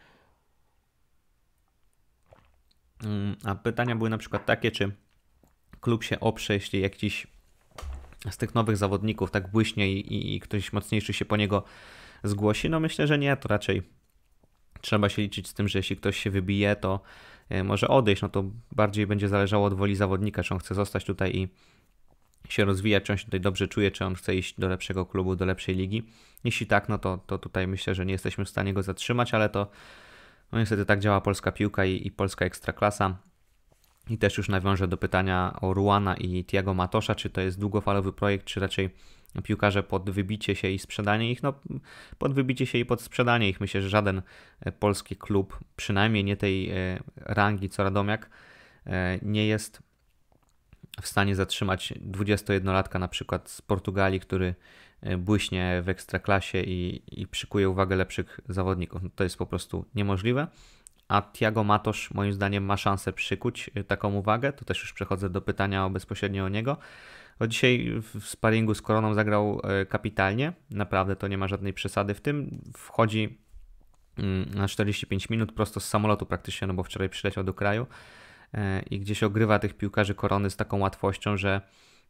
Mm, 3.03 3.35
a 3.43 3.55
pytania 3.55 3.95
były 3.95 4.09
na 4.09 4.17
przykład 4.17 4.45
takie, 4.45 4.71
czy 4.71 4.91
klub 5.81 6.03
się 6.03 6.19
oprze, 6.19 6.53
jeśli 6.53 6.81
jakiś 6.81 7.27
z 8.29 8.37
tych 8.37 8.55
nowych 8.55 8.77
zawodników 8.77 9.31
tak 9.31 9.51
błyśnie 9.51 9.91
i, 9.91 10.13
i, 10.13 10.35
i 10.35 10.39
ktoś 10.39 10.73
mocniejszy 10.73 11.13
się 11.13 11.25
po 11.25 11.37
niego 11.37 11.63
zgłosi? 12.27 12.69
No 12.69 12.79
myślę, 12.79 13.07
że 13.07 13.17
nie, 13.17 13.37
to 13.37 13.47
raczej 13.47 13.81
trzeba 14.81 15.09
się 15.09 15.21
liczyć 15.21 15.47
z 15.47 15.53
tym, 15.53 15.67
że 15.67 15.79
jeśli 15.79 15.97
ktoś 15.97 16.17
się 16.17 16.31
wybije, 16.31 16.75
to 16.75 16.99
e, 17.49 17.63
może 17.63 17.87
odejść, 17.87 18.21
no 18.21 18.29
to 18.29 18.43
bardziej 18.71 19.07
będzie 19.07 19.27
zależało 19.27 19.65
od 19.65 19.73
woli 19.73 19.95
zawodnika, 19.95 20.43
czy 20.43 20.53
on 20.53 20.59
chce 20.59 20.75
zostać 20.75 21.05
tutaj 21.05 21.35
i 21.35 21.47
się 22.49 22.65
rozwijać, 22.65 23.03
czy 23.03 23.11
on 23.11 23.17
się 23.17 23.25
tutaj 23.25 23.41
dobrze 23.41 23.67
czuje, 23.67 23.91
czy 23.91 24.05
on 24.05 24.15
chce 24.15 24.35
iść 24.35 24.59
do 24.59 24.67
lepszego 24.67 25.05
klubu, 25.05 25.35
do 25.35 25.45
lepszej 25.45 25.75
ligi. 25.75 26.03
Jeśli 26.43 26.67
tak, 26.67 26.89
no 26.89 26.97
to, 26.97 27.19
to 27.27 27.37
tutaj 27.37 27.67
myślę, 27.67 27.95
że 27.95 28.05
nie 28.05 28.11
jesteśmy 28.11 28.45
w 28.45 28.49
stanie 28.49 28.73
go 28.73 28.83
zatrzymać, 28.83 29.33
ale 29.33 29.49
to 29.49 29.67
no 30.51 30.59
niestety 30.59 30.85
tak 30.85 30.99
działa 30.99 31.21
polska 31.21 31.51
piłka 31.51 31.85
i, 31.85 32.07
i 32.07 32.11
polska 32.11 32.45
ekstraklasa. 32.45 33.17
I 34.09 34.17
też 34.17 34.37
już 34.37 34.49
nawiążę 34.49 34.87
do 34.87 34.97
pytania 34.97 35.57
o 35.61 35.73
Ruana 35.73 36.17
i 36.17 36.45
Tiago 36.45 36.73
Matosza, 36.73 37.15
czy 37.15 37.29
to 37.29 37.41
jest 37.41 37.59
długofalowy 37.59 38.13
projekt, 38.13 38.45
czy 38.45 38.59
raczej 38.59 38.89
piłkarze 39.43 39.83
pod 39.83 40.09
wybicie 40.09 40.55
się 40.55 40.69
i 40.69 40.79
sprzedanie 40.79 41.31
ich, 41.31 41.43
no 41.43 41.53
pod 42.17 42.33
wybicie 42.33 42.65
się 42.65 42.77
i 42.77 42.85
pod 42.85 43.01
sprzedanie 43.01 43.49
ich 43.49 43.61
myślę, 43.61 43.81
że 43.81 43.89
żaden 43.89 44.21
e, 44.59 44.71
polski 44.71 45.15
klub, 45.15 45.59
przynajmniej 45.75 46.23
nie 46.23 46.37
tej 46.37 46.69
e, 46.69 46.99
rangi 47.15 47.69
co 47.69 47.83
Radomiak, 47.83 48.29
e, 48.85 49.19
nie 49.21 49.47
jest 49.47 49.83
w 51.01 51.07
stanie 51.07 51.35
zatrzymać 51.35 51.93
21-latka 52.11 52.99
na 52.99 53.07
przykład 53.07 53.49
z 53.49 53.61
Portugalii, 53.61 54.19
który 54.19 54.55
błyśnie 55.17 55.81
w 55.83 55.89
ekstraklasie 55.89 56.61
i, 56.61 57.01
i 57.21 57.27
przykuje 57.27 57.69
uwagę 57.69 57.95
lepszych 57.95 58.39
zawodników. 58.49 59.03
No 59.03 59.09
to 59.15 59.23
jest 59.23 59.37
po 59.37 59.45
prostu 59.45 59.85
niemożliwe. 59.95 60.47
A 61.07 61.21
Tiago 61.21 61.63
Matosz 61.63 62.13
moim 62.13 62.33
zdaniem 62.33 62.65
ma 62.65 62.77
szansę 62.77 63.13
przykuć 63.13 63.69
taką 63.87 64.13
uwagę. 64.13 64.53
To 64.53 64.65
też 64.65 64.81
już 64.81 64.93
przechodzę 64.93 65.29
do 65.29 65.41
pytania 65.41 65.85
o 65.85 65.89
bezpośrednio 65.89 66.45
o 66.45 66.49
niego. 66.49 66.77
No 67.39 67.47
dzisiaj 67.47 68.01
w 68.01 68.25
sparingu 68.25 68.75
z 68.75 68.81
Koroną 68.81 69.13
zagrał 69.13 69.61
e, 69.63 69.85
kapitalnie, 69.85 70.53
naprawdę 70.71 71.15
to 71.15 71.27
nie 71.27 71.37
ma 71.37 71.47
żadnej 71.47 71.73
przesady 71.73 72.13
w 72.13 72.21
tym. 72.21 72.61
Wchodzi 72.77 73.37
mm, 74.17 74.49
na 74.53 74.67
45 74.67 75.29
minut 75.29 75.51
prosto 75.51 75.79
z 75.79 75.87
samolotu 75.87 76.25
praktycznie, 76.25 76.67
no 76.67 76.73
bo 76.73 76.83
wczoraj 76.83 77.09
przyleciał 77.09 77.43
do 77.43 77.53
kraju 77.53 77.87
e, 78.53 78.81
i 78.81 78.99
gdzieś 78.99 79.23
ogrywa 79.23 79.59
tych 79.59 79.73
piłkarzy 79.73 80.15
Korony 80.15 80.49
z 80.49 80.55
taką 80.55 80.79
łatwością, 80.79 81.37
że 81.37 81.61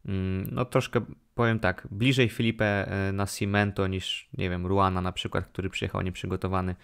mm, 0.06 0.48
no 0.52 0.64
troszkę 0.64 1.00
powiem 1.34 1.60
tak, 1.60 1.88
bliżej 1.90 2.28
Filipe 2.28 2.90
na 3.12 3.26
Cimento 3.26 3.86
niż, 3.86 4.28
nie 4.38 4.50
wiem, 4.50 4.66
Ruana 4.66 5.00
na 5.00 5.12
przykład, 5.12 5.46
który 5.46 5.70
przyjechał 5.70 6.02
nieprzygotowany 6.02 6.74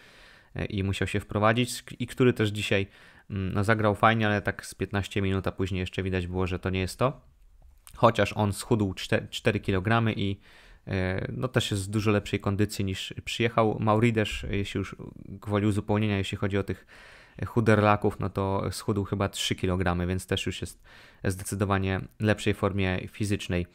i 0.68 0.84
musiał 0.84 1.08
się 1.08 1.20
wprowadzić 1.20 1.84
i 1.98 2.06
który 2.06 2.32
też 2.32 2.48
dzisiaj 2.48 2.86
mm, 3.30 3.54
no, 3.54 3.64
zagrał 3.64 3.94
fajnie, 3.94 4.26
ale 4.26 4.42
tak 4.42 4.66
z 4.66 4.74
15 4.74 5.22
minut, 5.22 5.46
a 5.46 5.52
później 5.52 5.78
jeszcze 5.78 6.02
widać 6.02 6.26
było, 6.26 6.46
że 6.46 6.58
to 6.58 6.70
nie 6.70 6.80
jest 6.80 6.98
to. 6.98 7.20
Chociaż 7.94 8.32
on 8.32 8.52
schudł 8.52 8.94
4, 8.94 9.26
4 9.30 9.60
kg 9.60 10.02
i 10.16 10.40
no 11.32 11.48
też 11.48 11.70
jest 11.70 11.84
w 11.84 11.90
dużo 11.90 12.10
lepszej 12.10 12.40
kondycji 12.40 12.84
niż 12.84 13.14
przyjechał. 13.24 13.76
Mauridesz, 13.80 14.46
jeśli 14.50 14.78
już 14.78 14.96
gwoli 15.28 15.66
uzupełnienia, 15.66 16.18
jeśli 16.18 16.38
chodzi 16.38 16.58
o 16.58 16.62
tych 16.62 16.86
chuderlaków, 17.46 18.20
no 18.20 18.30
to 18.30 18.62
schudł 18.70 19.04
chyba 19.04 19.28
3 19.28 19.54
kg, 19.54 20.06
więc 20.06 20.26
też 20.26 20.46
już 20.46 20.60
jest 20.60 20.82
zdecydowanie 21.24 22.00
lepszej 22.20 22.54
formie 22.54 23.08
fizycznej. 23.08 23.66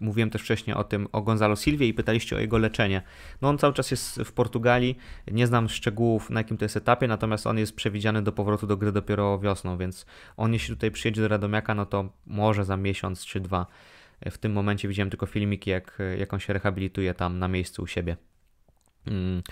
Mówiłem 0.00 0.30
też 0.30 0.42
wcześniej 0.42 0.76
o 0.76 0.84
tym, 0.84 1.08
o 1.12 1.22
Gonzalo 1.22 1.56
Silvie 1.56 1.88
i 1.88 1.94
pytaliście 1.94 2.36
o 2.36 2.38
jego 2.38 2.58
leczenie. 2.58 3.02
No 3.42 3.48
on 3.48 3.58
cały 3.58 3.74
czas 3.74 3.90
jest 3.90 4.20
w 4.20 4.32
Portugalii, 4.32 4.98
nie 5.30 5.46
znam 5.46 5.68
szczegółów 5.68 6.30
na 6.30 6.40
jakim 6.40 6.56
to 6.56 6.64
jest 6.64 6.76
etapie, 6.76 7.08
natomiast 7.08 7.46
on 7.46 7.58
jest 7.58 7.76
przewidziany 7.76 8.22
do 8.22 8.32
powrotu 8.32 8.66
do 8.66 8.76
gry 8.76 8.92
dopiero 8.92 9.38
wiosną, 9.38 9.78
więc 9.78 10.06
on 10.36 10.52
jeśli 10.52 10.74
tutaj 10.74 10.90
przyjedzie 10.90 11.22
do 11.22 11.28
Radomiaka, 11.28 11.74
no 11.74 11.86
to 11.86 12.12
może 12.26 12.64
za 12.64 12.76
miesiąc 12.76 13.24
czy 13.24 13.40
dwa. 13.40 13.66
W 14.30 14.38
tym 14.38 14.52
momencie 14.52 14.88
widziałem 14.88 15.10
tylko 15.10 15.26
filmiki, 15.26 15.70
jak, 15.70 15.98
jak 16.18 16.34
on 16.34 16.40
się 16.40 16.52
rehabilituje 16.52 17.14
tam 17.14 17.38
na 17.38 17.48
miejscu 17.48 17.82
u 17.82 17.86
siebie. 17.86 18.16
Mm. 19.08 19.42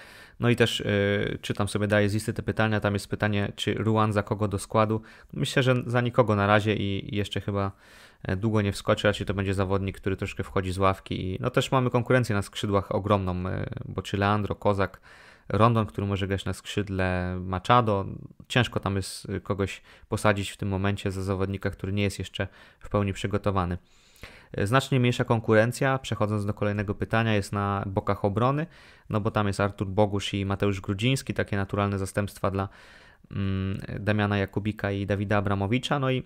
No 0.40 0.50
i 0.50 0.56
też 0.56 0.80
y, 0.80 1.38
czytam 1.42 1.68
sobie 1.68 1.86
daję 1.86 2.08
z 2.08 2.14
listy 2.14 2.32
te 2.32 2.42
pytania. 2.42 2.80
Tam 2.80 2.94
jest 2.94 3.08
pytanie, 3.08 3.52
czy 3.56 3.74
Ruan 3.74 4.12
za 4.12 4.22
kogo 4.22 4.48
do 4.48 4.58
składu. 4.58 5.02
Myślę, 5.32 5.62
że 5.62 5.74
za 5.86 6.00
nikogo 6.00 6.36
na 6.36 6.46
razie 6.46 6.76
i, 6.76 7.16
jeszcze 7.16 7.40
chyba 7.40 7.72
e, 8.22 8.36
długo 8.36 8.62
nie 8.62 8.72
wskoczy. 8.72 9.08
Raczej 9.08 9.26
to 9.26 9.34
będzie 9.34 9.54
zawodnik, 9.54 9.96
który 9.96 10.16
troszkę 10.16 10.44
wchodzi 10.44 10.72
z 10.72 10.78
ławki. 10.78 11.20
I, 11.20 11.38
no 11.40 11.50
też 11.50 11.72
mamy 11.72 11.90
konkurencję 11.90 12.34
na 12.34 12.42
skrzydłach 12.42 12.94
ogromną, 12.94 13.48
y, 13.48 13.66
bo 13.84 14.02
czy 14.02 14.16
Leandro, 14.16 14.54
Kozak, 14.54 15.00
Rondon, 15.48 15.86
który 15.86 16.06
może 16.06 16.26
grać 16.26 16.44
na 16.44 16.52
skrzydle, 16.52 17.38
Machado. 17.40 18.04
Ciężko 18.48 18.80
tam 18.80 18.96
jest 18.96 19.26
kogoś 19.42 19.82
posadzić 20.08 20.50
w 20.50 20.56
tym 20.56 20.68
momencie 20.68 21.10
za 21.10 21.22
zawodnika, 21.22 21.70
który 21.70 21.92
nie 21.92 22.02
jest 22.02 22.18
jeszcze 22.18 22.48
w 22.80 22.88
pełni 22.88 23.12
przygotowany. 23.12 23.78
Znacznie 24.64 25.00
mniejsza 25.00 25.24
konkurencja, 25.24 25.98
przechodząc 25.98 26.46
do 26.46 26.54
kolejnego 26.54 26.94
pytania, 26.94 27.34
jest 27.34 27.52
na 27.52 27.84
bokach 27.86 28.24
obrony, 28.24 28.66
no 29.10 29.20
bo 29.20 29.30
tam 29.30 29.46
jest 29.46 29.60
Artur 29.60 29.88
Bogusz 29.88 30.34
i 30.34 30.44
Mateusz 30.44 30.80
Grudziński, 30.80 31.34
takie 31.34 31.56
naturalne 31.56 31.98
zastępstwa 31.98 32.50
dla 32.50 32.68
mm, 33.30 33.80
Damiana 34.00 34.38
Jakubika 34.38 34.90
i 34.90 35.06
Dawida 35.06 35.36
Abramowicza, 35.36 35.98
no 35.98 36.10
i 36.10 36.22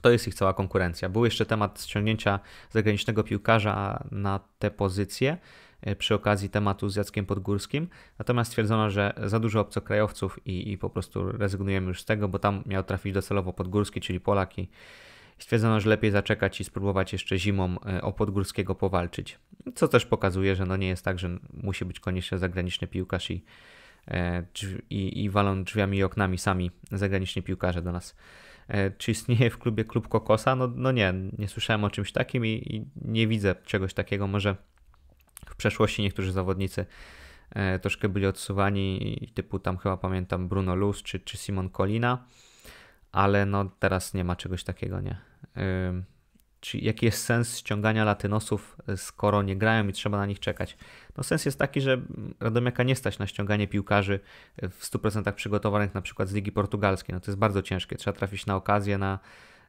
to 0.00 0.10
jest 0.10 0.28
ich 0.28 0.34
cała 0.34 0.54
konkurencja. 0.54 1.08
Był 1.08 1.24
jeszcze 1.24 1.46
temat 1.46 1.82
ściągnięcia 1.82 2.40
zagranicznego 2.70 3.24
piłkarza 3.24 4.04
na 4.10 4.40
tę 4.58 4.70
pozycję 4.70 5.38
e, 5.80 5.96
przy 5.96 6.14
okazji 6.14 6.50
tematu 6.50 6.88
z 6.88 6.96
Jackiem 6.96 7.26
Podgórskim, 7.26 7.88
natomiast 8.18 8.50
stwierdzono, 8.50 8.90
że 8.90 9.12
za 9.24 9.40
dużo 9.40 9.60
obcokrajowców 9.60 10.46
i, 10.46 10.72
i 10.72 10.78
po 10.78 10.90
prostu 10.90 11.32
rezygnujemy 11.32 11.88
już 11.88 12.02
z 12.02 12.04
tego, 12.04 12.28
bo 12.28 12.38
tam 12.38 12.62
miał 12.66 12.82
trafić 12.82 13.14
docelowo 13.14 13.52
Podgórski, 13.52 14.00
czyli 14.00 14.20
Polak 14.20 14.58
Stwierdzono, 15.38 15.80
że 15.80 15.90
lepiej 15.90 16.10
zaczekać 16.10 16.60
i 16.60 16.64
spróbować 16.64 17.12
jeszcze 17.12 17.38
zimą 17.38 17.76
e, 17.86 18.02
o 18.02 18.12
Podgórskiego 18.12 18.74
powalczyć. 18.74 19.38
Co 19.74 19.88
też 19.88 20.06
pokazuje, 20.06 20.56
że 20.56 20.66
no 20.66 20.76
nie 20.76 20.88
jest 20.88 21.04
tak, 21.04 21.18
że 21.18 21.38
musi 21.52 21.84
być 21.84 22.00
koniecznie 22.00 22.38
zagraniczny 22.38 22.86
piłkarz 22.86 23.30
i, 23.30 23.44
e, 24.08 24.42
i, 24.90 25.24
i 25.24 25.30
walą 25.30 25.64
drzwiami 25.64 25.98
i 25.98 26.02
oknami 26.02 26.38
sami 26.38 26.70
zagraniczni 26.92 27.42
piłkarze 27.42 27.82
do 27.82 27.92
nas. 27.92 28.16
E, 28.68 28.90
czy 28.90 29.10
istnieje 29.10 29.50
w 29.50 29.58
klubie 29.58 29.84
klub 29.84 30.08
Kokosa? 30.08 30.56
No, 30.56 30.72
no 30.74 30.92
nie, 30.92 31.14
nie 31.38 31.48
słyszałem 31.48 31.84
o 31.84 31.90
czymś 31.90 32.12
takim 32.12 32.46
i, 32.46 32.48
i 32.48 32.86
nie 33.04 33.26
widzę 33.26 33.54
czegoś 33.64 33.94
takiego. 33.94 34.26
Może 34.26 34.56
w 35.46 35.56
przeszłości 35.56 36.02
niektórzy 36.02 36.32
zawodnicy 36.32 36.86
troszkę 37.82 38.08
byli 38.08 38.26
odsuwani, 38.26 39.30
typu 39.34 39.58
tam 39.58 39.76
chyba 39.76 39.96
pamiętam 39.96 40.48
Bruno 40.48 40.74
Luz 40.74 41.02
czy, 41.02 41.20
czy 41.20 41.36
Simon 41.36 41.70
Colina 41.70 42.24
ale 43.16 43.46
no 43.46 43.70
teraz 43.78 44.14
nie 44.14 44.24
ma 44.24 44.36
czegoś 44.36 44.64
takiego, 44.64 45.00
nie. 45.00 45.16
Czy 46.60 46.78
jaki 46.78 47.06
jest 47.06 47.24
sens 47.24 47.58
ściągania 47.58 48.04
latynosów, 48.04 48.76
skoro 48.96 49.42
nie 49.42 49.56
grają 49.56 49.88
i 49.88 49.92
trzeba 49.92 50.18
na 50.18 50.26
nich 50.26 50.40
czekać? 50.40 50.76
No 51.16 51.22
sens 51.22 51.44
jest 51.44 51.58
taki, 51.58 51.80
że 51.80 52.00
Radomiaka 52.40 52.82
nie 52.82 52.96
stać 52.96 53.18
na 53.18 53.26
ściąganie 53.26 53.68
piłkarzy 53.68 54.20
w 54.62 54.84
100% 54.84 55.32
przygotowanych 55.32 55.94
na 55.94 56.02
przykład 56.02 56.28
z 56.28 56.34
Ligi 56.34 56.52
Portugalskiej. 56.52 57.14
No 57.14 57.20
to 57.20 57.30
jest 57.30 57.38
bardzo 57.38 57.62
ciężkie. 57.62 57.96
Trzeba 57.96 58.16
trafić 58.16 58.46
na 58.46 58.56
okazję, 58.56 58.98
na, 58.98 59.18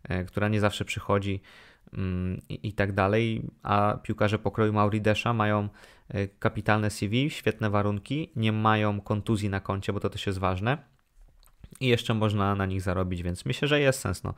yy, 0.10 0.26
która 0.26 0.48
nie 0.48 0.60
zawsze 0.60 0.86
przychodzi 0.86 1.42
yy, 1.94 2.00
i 2.50 2.74
tak 2.74 2.92
dalej, 2.92 3.50
a 3.64 3.98
piłkarze 4.04 4.40
pokroju 4.40 4.74
Mauridesza 4.74 5.34
mają 5.34 5.70
yy, 6.14 6.30
kapitalne 6.40 6.90
CV, 6.90 7.30
świetne 7.30 7.70
warunki, 7.70 8.32
nie 8.36 8.52
mają 8.52 9.02
kontuzji 9.02 9.50
na 9.50 9.60
koncie, 9.60 9.94
bo 9.94 10.00
to 10.00 10.10
też 10.10 10.28
jest 10.28 10.40
ważne 10.40 10.97
i 11.80 11.88
jeszcze 11.88 12.14
można 12.14 12.56
na 12.56 12.66
nich 12.66 12.82
zarobić, 12.82 13.24
więc 13.24 13.46
myślę, 13.46 13.68
że 13.68 13.80
jest 13.80 14.00
sens. 14.00 14.24
No. 14.24 14.34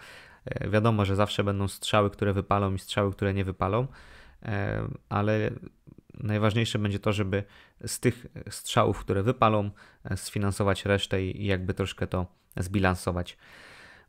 E, 0.46 0.70
wiadomo, 0.70 1.06
że 1.06 1.16
zawsze 1.16 1.44
będą 1.44 1.68
strzały, 1.68 2.10
które 2.10 2.34
wypalą 2.34 2.74
i 2.74 2.80
strzały, 2.80 3.12
które 3.12 3.34
nie 3.34 3.46
wypalą, 3.46 3.88
e, 4.44 4.88
ale 5.10 5.52
najważniejsze 6.14 6.80
będzie 6.80 7.00
to, 7.00 7.14
żeby 7.14 7.44
z 7.86 8.00
tych 8.00 8.26
strzałów, 8.50 9.00
które 9.00 9.24
wypalą, 9.24 9.70
e, 10.04 10.18
sfinansować 10.18 10.86
resztę 10.86 11.24
i 11.24 11.46
jakby 11.46 11.74
troszkę 11.74 12.08
to 12.08 12.26
zbilansować. 12.58 13.38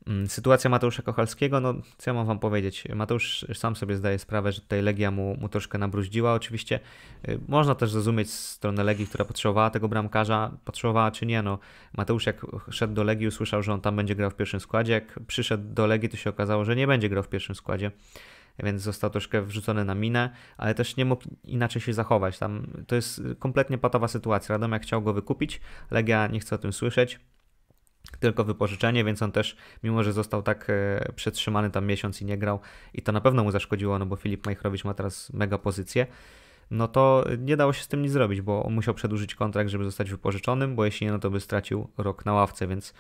Mm, 0.07 0.29
sytuacja 0.29 0.71
Mateusza 0.71 1.03
Kochalskiego, 1.03 1.61
no 1.61 1.75
co 1.99 2.11
ja 2.11 2.15
mam 2.15 2.27
wam 2.27 2.39
powiedzieć? 2.39 2.85
Mateusz 2.95 3.47
sam 3.55 3.77
sobie 3.77 3.97
zdaje 3.97 4.19
sprawę, 4.19 4.53
że 4.53 4.61
tutaj 4.61 4.83
Legia 4.83 5.11
mu, 5.11 5.37
mu 5.37 5.49
troszkę 5.49 5.79
nabruździła. 5.79 6.35
Oczywiście 6.35 6.81
y, 7.29 7.41
można 7.49 7.75
też 7.75 7.91
zrozumieć 7.91 8.31
stronę 8.31 8.85
Legii, 8.85 9.07
która 9.07 9.25
potrzebowała 9.25 9.71
tego 9.71 9.89
bramkarza, 9.89 10.51
potrzebowała 10.65 11.11
czy 11.11 11.27
nie. 11.27 11.43
No, 11.43 11.59
Mateusz 11.97 12.27
jak 12.27 12.47
szedł 12.71 12.95
do 12.95 13.05
Legii, 13.05 13.27
usłyszał, 13.27 13.63
że 13.63 13.73
on 13.73 13.81
tam 13.81 13.97
będzie 13.97 14.15
grał 14.15 14.31
w 14.31 14.35
pierwszym 14.35 14.61
składzie. 14.61 14.93
Jak 14.93 15.21
przyszedł 15.27 15.75
do 15.75 15.87
Legii, 15.87 16.09
to 16.09 16.17
się 16.17 16.31
okazało, 16.31 16.65
że 16.65 16.77
nie 16.77 16.87
będzie 16.87 17.09
grał 17.09 17.23
w 17.23 17.29
pierwszym 17.29 17.55
składzie 17.55 17.91
więc 18.63 18.83
został 18.83 19.11
troszkę 19.11 19.43
wrzucony 19.43 19.85
na 19.85 19.95
minę, 19.95 20.31
ale 20.57 20.75
też 20.75 20.97
nie 20.97 21.05
mógł 21.05 21.25
inaczej 21.45 21.83
się 21.83 21.93
zachować. 21.93 22.39
Tam 22.39 22.67
to 22.87 22.95
jest 22.95 23.23
kompletnie 23.39 23.79
patowa 23.79 24.09
sytuacja. 24.09 24.53
Radomiak 24.53 24.83
chciał 24.83 25.03
go 25.03 25.13
wykupić, 25.13 25.61
Legia 25.91 26.27
nie 26.27 26.41
chce 26.41 26.55
o 26.55 26.59
tym 26.59 26.73
słyszeć 26.73 27.21
tylko 28.21 28.45
wypożyczenie, 28.45 29.05
więc 29.05 29.23
on 29.23 29.33
też, 29.33 29.57
mimo 29.83 30.03
że 30.03 30.13
został 30.13 30.43
tak 30.43 30.67
e, 30.71 31.13
przetrzymany 31.17 31.71
tam 31.71 31.87
miesiąc 31.87 32.23
i 32.23 32.25
nie 32.25 32.39
grał, 32.39 32.61
i 32.95 33.03
to 33.03 33.13
na 33.13 33.21
pewno 33.21 33.45
mu 33.45 33.51
zaszkodziło, 33.51 33.99
no 33.99 34.07
bo 34.07 34.17
Filip 34.17 34.47
Majchrowicz 34.47 34.85
ma 34.85 34.95
teraz 34.95 35.33
mega 35.33 35.59
pozycję, 35.59 36.07
no 36.71 36.89
to 36.89 37.25
nie 37.39 37.57
dało 37.57 37.73
się 37.73 37.83
z 37.83 37.89
tym 37.89 38.03
nic 38.03 38.13
zrobić, 38.13 38.41
bo 38.41 38.65
on 38.65 38.75
musiał 38.75 38.95
przedłużyć 38.95 39.35
kontrakt, 39.35 39.71
żeby 39.71 39.85
zostać 39.85 40.11
wypożyczonym, 40.11 40.77
bo 40.77 40.85
jeśli 40.85 41.07
nie, 41.07 41.13
no 41.13 41.19
to 41.19 41.31
by 41.31 41.41
stracił 41.41 41.89
rok 41.99 42.27
na 42.27 42.33
ławce, 42.33 42.67
więc 42.67 42.95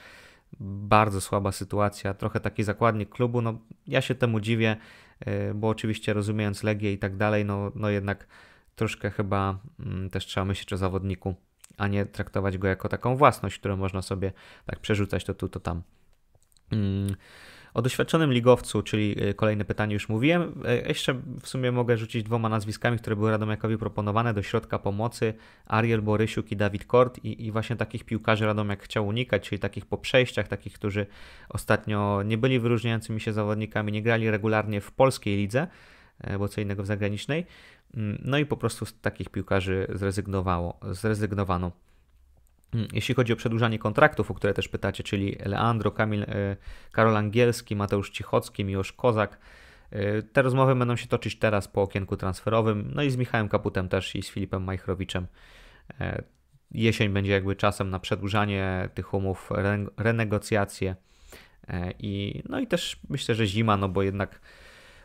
bardzo 0.60 1.20
słaba 1.20 1.52
sytuacja, 1.52 2.14
trochę 2.14 2.40
taki 2.40 2.64
zakładnik 2.64 3.08
klubu, 3.08 3.42
no 3.42 3.58
ja 3.86 4.00
się 4.00 4.14
temu 4.14 4.40
dziwię, 4.40 4.76
e, 5.20 5.54
bo 5.54 5.68
oczywiście 5.68 6.12
rozumiejąc 6.12 6.62
Legię 6.62 6.92
i 6.92 6.98
tak 6.98 7.16
dalej, 7.16 7.44
no, 7.44 7.72
no 7.74 7.90
jednak 7.90 8.26
troszkę 8.74 9.10
chyba 9.10 9.58
mm, 9.80 10.10
też 10.10 10.26
trzeba 10.26 10.44
myśleć 10.44 10.72
o 10.72 10.76
zawodniku 10.76 11.34
a 11.80 11.88
nie 11.88 12.06
traktować 12.06 12.58
go 12.58 12.68
jako 12.68 12.88
taką 12.88 13.16
własność, 13.16 13.58
którą 13.58 13.76
można 13.76 14.02
sobie 14.02 14.32
tak 14.66 14.78
przerzucać 14.80 15.24
to 15.24 15.34
tu, 15.34 15.48
to 15.48 15.60
tam. 15.60 15.82
Mm. 16.72 17.16
O 17.74 17.82
doświadczonym 17.82 18.32
ligowcu, 18.32 18.82
czyli 18.82 19.24
y, 19.28 19.34
kolejne 19.34 19.64
pytanie 19.64 19.94
już 19.94 20.08
mówiłem. 20.08 20.62
E, 20.64 20.88
jeszcze 20.88 21.14
w 21.42 21.48
sumie 21.48 21.72
mogę 21.72 21.96
rzucić 21.96 22.22
dwoma 22.22 22.48
nazwiskami, 22.48 22.98
które 22.98 23.16
były 23.16 23.30
Radomiakowi 23.30 23.78
proponowane 23.78 24.34
do 24.34 24.42
środka 24.42 24.78
pomocy. 24.78 25.34
Ariel 25.66 26.02
Borysiuk 26.02 26.52
i 26.52 26.56
Dawid 26.56 26.84
Kort 26.84 27.24
i, 27.24 27.46
i 27.46 27.52
właśnie 27.52 27.76
takich 27.76 28.04
piłkarzy 28.04 28.46
Radomiak 28.46 28.82
chciał 28.82 29.06
unikać, 29.06 29.48
czyli 29.48 29.58
takich 29.58 29.86
po 29.86 29.98
przejściach, 29.98 30.48
takich, 30.48 30.72
którzy 30.72 31.06
ostatnio 31.48 32.22
nie 32.22 32.38
byli 32.38 32.60
wyróżniającymi 32.60 33.20
się 33.20 33.32
zawodnikami, 33.32 33.92
nie 33.92 34.02
grali 34.02 34.30
regularnie 34.30 34.80
w 34.80 34.92
polskiej 34.92 35.36
lidze, 35.36 35.66
bo 36.38 36.48
co 36.48 36.60
innego 36.60 36.82
w 36.82 36.86
zagranicznej. 36.86 37.46
Mm, 37.94 38.22
no 38.24 38.38
i 38.38 38.46
po 38.46 38.56
prostu 38.56 38.86
z 38.86 39.00
takich 39.00 39.28
piłkarzy 39.28 39.86
zrezygnowało, 39.94 40.80
zrezygnowano. 40.90 41.72
Mm, 42.74 42.88
jeśli 42.92 43.14
chodzi 43.14 43.32
o 43.32 43.36
przedłużanie 43.36 43.78
kontraktów, 43.78 44.30
o 44.30 44.34
które 44.34 44.54
też 44.54 44.68
pytacie, 44.68 45.02
czyli 45.04 45.36
Leandro, 45.44 45.90
Kamil, 45.90 46.22
e, 46.22 46.56
Karol 46.92 47.16
Angielski, 47.16 47.76
Mateusz 47.76 48.10
Cichocki, 48.10 48.64
Miłosz 48.64 48.92
Kozak, 48.92 49.38
e, 49.90 50.22
te 50.22 50.42
rozmowy 50.42 50.74
będą 50.74 50.96
się 50.96 51.06
toczyć 51.06 51.38
teraz 51.38 51.68
po 51.68 51.82
okienku 51.82 52.16
transferowym, 52.16 52.90
no 52.94 53.02
i 53.02 53.10
z 53.10 53.16
Michałem 53.16 53.48
Kaputem 53.48 53.88
też 53.88 54.16
i 54.16 54.22
z 54.22 54.28
Filipem 54.28 54.64
Majchrowiczem. 54.64 55.26
E, 56.00 56.22
jesień 56.70 57.12
będzie 57.12 57.32
jakby 57.32 57.56
czasem 57.56 57.90
na 57.90 57.98
przedłużanie 57.98 58.88
tych 58.94 59.14
umów, 59.14 59.50
renegocjacje 59.96 60.96
i 61.98 62.42
no 62.48 62.60
i 62.60 62.66
też 62.66 63.00
myślę, 63.08 63.34
że 63.34 63.46
zima, 63.46 63.76
no 63.76 63.88
bo 63.88 64.02
jednak 64.02 64.40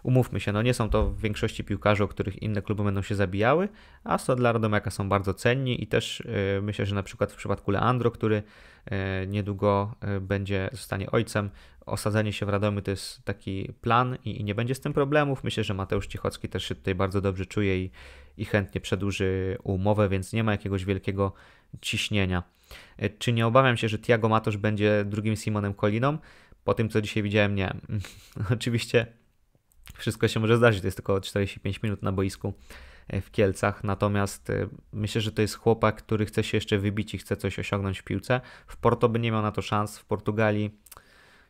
umówmy 0.06 0.40
się, 0.40 0.52
no 0.52 0.62
nie 0.62 0.74
są 0.74 0.90
to 0.90 1.12
w 1.12 1.22
większości 1.22 1.64
piłkarzy, 1.64 2.04
o 2.04 2.08
których 2.08 2.44
inne 2.44 2.62
kluby 2.62 2.84
będą 2.84 3.02
się 3.02 3.16
zabijały, 3.16 3.70
a 4.04 4.18
to 4.18 4.36
dla 4.36 4.52
Radomiaka 4.52 4.92
są 4.92 5.10
bardzo 5.10 5.34
cenni 5.34 5.84
i 5.84 5.88
też 5.88 6.24
yy, 6.26 6.62
myślę, 6.62 6.86
że 6.86 6.96
na 6.96 7.04
przykład 7.04 7.32
w 7.32 7.36
przypadku 7.36 7.72
Leandro, 7.72 8.12
który 8.12 8.44
yy, 8.92 8.98
niedługo 9.28 9.96
yy, 10.08 10.22
będzie, 10.22 10.70
zostanie 10.72 11.12
ojcem, 11.12 11.50
osadzenie 11.86 12.34
się 12.34 12.46
w 12.46 12.50
Radomiu 12.50 12.82
to 12.82 12.92
jest 12.92 13.24
taki 13.24 13.74
plan 13.82 14.18
i, 14.26 14.42
i, 14.42 14.44
nie 14.44 14.56
będzie 14.56 14.76
z 14.76 14.80
tym 14.80 14.94
problemów. 14.94 15.44
Myślę, 15.44 15.64
że 15.64 15.74
Mateusz 15.74 16.08
Cichocki 16.08 16.50
też 16.50 16.66
się 16.66 16.76
tutaj 16.76 16.96
bardzo 16.96 17.22
dobrze 17.22 17.46
czuje 17.46 17.84
i, 17.84 17.92
i 18.38 18.46
chętnie 18.46 18.82
przedłuży 18.82 19.58
umowę, 19.64 20.10
więc 20.10 20.34
nie 20.34 20.44
ma 20.44 20.52
jakiegoś 20.52 20.86
wielkiego 20.86 21.34
ciśnienia. 21.82 22.44
Czy 23.20 23.34
nie 23.34 23.48
obawiam 23.48 23.78
się, 23.78 23.90
że 23.90 24.00
Tiago 24.00 24.30
Matosz 24.30 24.58
będzie 24.58 25.06
drugim 25.06 25.36
Simonem 25.36 25.74
Koliną? 25.74 26.18
Po 26.64 26.74
tym, 26.74 26.90
co 26.90 27.02
dzisiaj 27.02 27.24
widziałem, 27.24 27.56
nie. 27.56 27.74
Oczywiście 28.54 29.08
wszystko 29.94 30.28
się 30.28 30.40
może 30.40 30.58
zdarzyć, 30.58 30.82
to 30.82 30.88
jest 30.88 30.98
tylko 30.98 31.22
45 31.22 31.84
minut 31.84 32.04
na 32.04 32.12
boisku 32.12 32.54
e, 33.08 33.22
w 33.22 33.32
Kielcach, 33.32 33.84
natomiast 33.84 34.50
e, 34.50 34.68
myślę, 34.94 35.22
że 35.22 35.32
to 35.32 35.42
jest 35.42 35.56
chłopak, 35.56 35.96
który 35.96 36.26
chce 36.26 36.44
się 36.44 36.58
jeszcze 36.58 36.78
wybić 36.78 37.14
i 37.14 37.18
chce 37.18 37.38
coś 37.38 37.60
osiągnąć 37.60 38.00
w 38.00 38.04
piłce. 38.04 38.42
W 38.68 38.78
Porto 38.78 39.10
by 39.10 39.20
nie 39.20 39.32
miał 39.32 39.42
na 39.42 39.52
to 39.52 39.62
szans, 39.62 40.00
w 40.00 40.06
Portugalii 40.06 40.80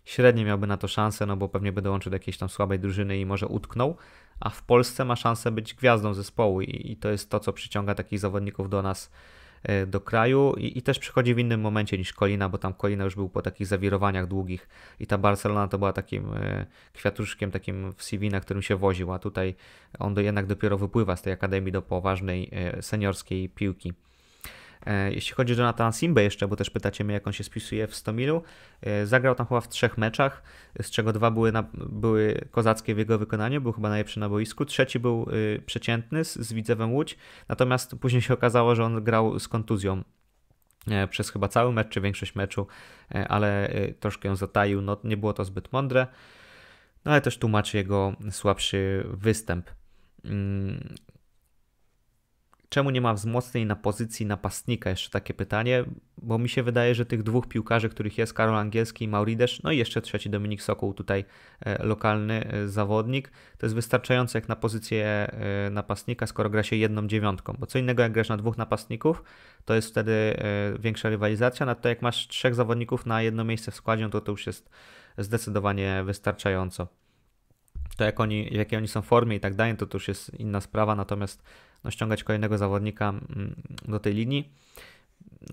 średnio 0.06 0.46
miałby 0.46 0.68
na 0.68 0.78
to 0.78 0.88
szansę, 0.88 1.26
no 1.26 1.38
bo 1.38 1.50
pewnie 1.50 1.72
by 1.72 1.82
dołączył 1.82 2.10
do 2.10 2.16
jakiejś 2.16 2.38
tam 2.38 2.50
słabej 2.50 2.80
drużyny 2.80 3.18
i 3.18 3.26
może 3.26 3.48
utknął, 3.48 3.98
a 4.40 4.50
w 4.50 4.64
Polsce 4.64 5.06
ma 5.06 5.16
szansę 5.16 5.52
być 5.52 5.74
gwiazdą 5.74 6.14
zespołu 6.14 6.62
i, 6.62 6.92
i 6.92 6.98
to 6.98 7.10
jest 7.10 7.30
to, 7.30 7.40
co 7.40 7.54
przyciąga 7.54 7.96
takich 7.96 8.20
zawodników 8.20 8.70
do 8.70 8.82
nas 8.82 9.12
do 9.88 10.02
kraju 10.02 10.54
i, 10.58 10.78
i, 10.78 10.82
też 10.82 11.00
przychodzi 11.00 11.36
w 11.36 11.40
innym 11.40 11.62
momencie 11.62 11.98
niż 11.98 12.14
Kolina, 12.14 12.50
bo 12.50 12.58
tam 12.58 12.74
Kolina 12.74 13.04
już 13.04 13.16
był 13.16 13.30
po 13.30 13.42
takich 13.42 13.68
zawirowaniach 13.68 14.28
długich 14.28 14.70
i 15.00 15.08
ta 15.08 15.18
Barcelona 15.18 15.68
to 15.68 15.78
była 15.78 15.94
takim 15.94 16.34
e, 16.34 16.66
kwiatuszkiem 16.94 17.52
takim 17.52 17.94
w 17.94 18.04
CV, 18.04 18.30
na 18.30 18.40
którym 18.40 18.64
się 18.64 18.76
woził, 18.76 19.14
a 19.14 19.20
tutaj 19.20 19.56
on 20.00 20.14
do, 20.14 20.22
jednak 20.22 20.46
dopiero 20.46 20.78
wypływa 20.78 21.16
z 21.16 21.22
tej 21.22 21.34
akademii 21.34 21.72
do 21.72 21.82
poważnej 21.82 22.50
e, 22.52 22.82
seniorskiej 22.82 23.50
piłki. 23.50 23.94
E, 24.86 25.14
jeśli 25.14 25.36
chodzi 25.36 25.54
o 25.54 25.56
Jonathan 25.56 25.94
Simbe 25.94 26.24
jeszcze, 26.24 26.48
bo 26.48 26.56
też 26.56 26.70
pytacie 26.70 27.04
mnie, 27.04 27.14
jak 27.14 27.28
on 27.28 27.34
się 27.34 27.44
spisuje 27.44 27.88
w 27.88 27.96
Stomilu, 27.96 28.44
e, 28.82 29.06
zagrał 29.06 29.36
tam 29.36 29.48
chyba 29.48 29.62
w 29.62 29.70
trzech 29.70 29.98
meczach, 29.98 30.44
z 30.82 30.92
czego 30.92 31.14
dwa 31.14 31.32
były, 31.32 31.52
na, 31.52 31.64
były 31.74 32.48
kozackie 32.52 32.96
w 32.96 32.98
jego 32.98 33.18
wykonaniu, 33.18 33.62
był 33.62 33.72
chyba 33.72 33.90
najlepszy 33.90 34.20
na 34.20 34.30
boisku, 34.30 34.66
trzeci 34.66 35.00
był 35.00 35.28
y, 35.34 35.62
przeciętny 35.66 36.26
z, 36.26 36.34
z 36.34 36.54
Widzewem 36.54 36.94
Łódź, 36.94 37.18
natomiast 37.50 37.96
później 37.96 38.22
się 38.22 38.34
okazało, 38.34 38.76
że 38.76 38.84
on 38.84 39.04
grał 39.04 39.40
z 39.40 39.48
kontuzją 39.48 40.04
e, 40.88 41.08
przez 41.08 41.30
chyba 41.30 41.48
cały 41.48 41.74
mecz, 41.74 41.90
czy 41.90 42.02
większość 42.02 42.36
meczu, 42.36 42.68
ale 43.30 43.70
troszkę 44.00 44.30
ją 44.30 44.36
zataił, 44.36 44.82
no 44.82 44.98
nie 45.04 45.18
było 45.18 45.34
to 45.34 45.46
zbyt 45.46 45.74
mądre, 45.74 46.08
no 47.06 47.12
ale 47.12 47.22
też 47.22 47.38
tłumaczy 47.38 47.78
jego 47.78 48.14
słabszy 48.32 49.08
występ. 49.14 49.70
Czemu 52.76 52.90
nie 52.90 53.02
ma 53.02 53.14
wzmocnień 53.14 53.66
na 53.66 53.76
pozycji 53.76 54.26
napastnika? 54.26 54.90
Jeszcze 54.90 55.10
takie 55.10 55.34
pytanie, 55.34 55.86
bo 56.18 56.38
mi 56.38 56.50
się 56.50 56.64
wydaje, 56.64 56.96
że 56.96 57.06
tych 57.06 57.24
dwóch 57.24 57.48
piłkarzy, 57.48 57.90
których 57.90 58.18
jest 58.18 58.34
Karol 58.34 58.56
Angielski 58.56 59.06
i 59.06 59.08
Mauridesz, 59.08 59.64
no 59.64 59.72
i 59.72 59.78
jeszcze 59.78 60.02
trzeci 60.02 60.30
Dominik 60.30 60.62
Sokół, 60.62 60.94
tutaj 60.94 61.26
e, 61.62 61.86
lokalny 61.86 62.48
e, 62.48 62.68
zawodnik, 62.68 63.32
to 63.58 63.66
jest 63.66 63.76
wystarczające 63.76 64.38
jak 64.38 64.50
na 64.50 64.56
pozycję 64.56 65.06
e, 65.06 65.70
napastnika, 65.70 66.28
skoro 66.28 66.50
gra 66.50 66.64
się 66.64 66.76
jedną 66.76 67.08
dziewiątką, 67.08 67.56
bo 67.60 67.66
co 67.66 67.80
innego 67.80 68.04
jak 68.04 68.12
grasz 68.12 68.30
na 68.30 68.38
dwóch 68.38 68.58
napastników, 68.58 69.24
to 69.66 69.74
jest 69.74 69.90
wtedy 69.90 70.38
większa 70.80 71.10
rywalizacja, 71.10 71.66
na 71.66 71.76
to 71.76 71.90
jak 71.90 72.02
masz 72.02 72.28
trzech 72.28 72.56
zawodników 72.56 73.06
na 73.06 73.22
jedno 73.22 73.44
miejsce 73.44 73.72
w 73.72 73.76
składzie, 73.76 74.10
to 74.10 74.22
to 74.22 74.32
już 74.32 74.48
jest 74.48 74.70
zdecydowanie 75.18 76.04
wystarczająco. 76.06 76.88
To 77.98 78.04
jak 78.04 78.20
oni, 78.20 78.50
w 78.50 78.54
jakiej 78.54 78.78
oni 78.78 78.88
są 78.88 79.02
formie 79.02 79.36
i 79.36 79.40
tak 79.40 79.56
dalej, 79.56 79.78
to 79.78 79.86
to 79.88 79.96
już 79.96 80.08
jest 80.08 80.40
inna 80.40 80.62
sprawa, 80.62 80.96
natomiast 80.96 81.44
no, 81.84 81.92
ściągać 81.92 82.24
kolejnego 82.24 82.58
zawodnika 82.58 83.10
mm, 83.10 83.56
do 83.88 84.00
tej 84.00 84.14
linii, 84.14 84.54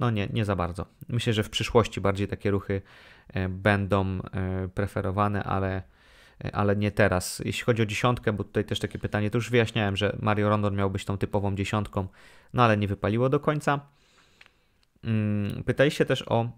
no 0.00 0.10
nie, 0.10 0.28
nie 0.32 0.44
za 0.44 0.56
bardzo. 0.56 0.86
Myślę, 1.08 1.32
że 1.32 1.42
w 1.42 1.50
przyszłości 1.50 2.00
bardziej 2.00 2.28
takie 2.28 2.50
ruchy 2.50 2.82
e, 3.28 3.48
będą 3.48 4.06
e, 4.06 4.68
preferowane, 4.74 5.44
ale, 5.44 5.82
e, 6.44 6.56
ale 6.56 6.76
nie 6.76 6.90
teraz. 6.90 7.42
Jeśli 7.44 7.64
chodzi 7.64 7.82
o 7.82 7.86
dziesiątkę, 7.86 8.32
bo 8.32 8.44
tutaj 8.44 8.64
też 8.64 8.78
takie 8.78 8.98
pytanie, 8.98 9.30
to 9.30 9.38
już 9.38 9.50
wyjaśniałem, 9.50 9.96
że 9.96 10.16
Mario 10.20 10.48
Rondon 10.48 10.76
miał 10.76 10.90
być 10.90 11.04
tą 11.04 11.18
typową 11.18 11.54
dziesiątką, 11.54 12.06
no 12.52 12.62
ale 12.62 12.76
nie 12.76 12.88
wypaliło 12.88 13.28
do 13.28 13.40
końca. 13.40 13.80
Mm, 15.04 15.64
pytaliście 15.64 16.06
też 16.06 16.24
o 16.28 16.48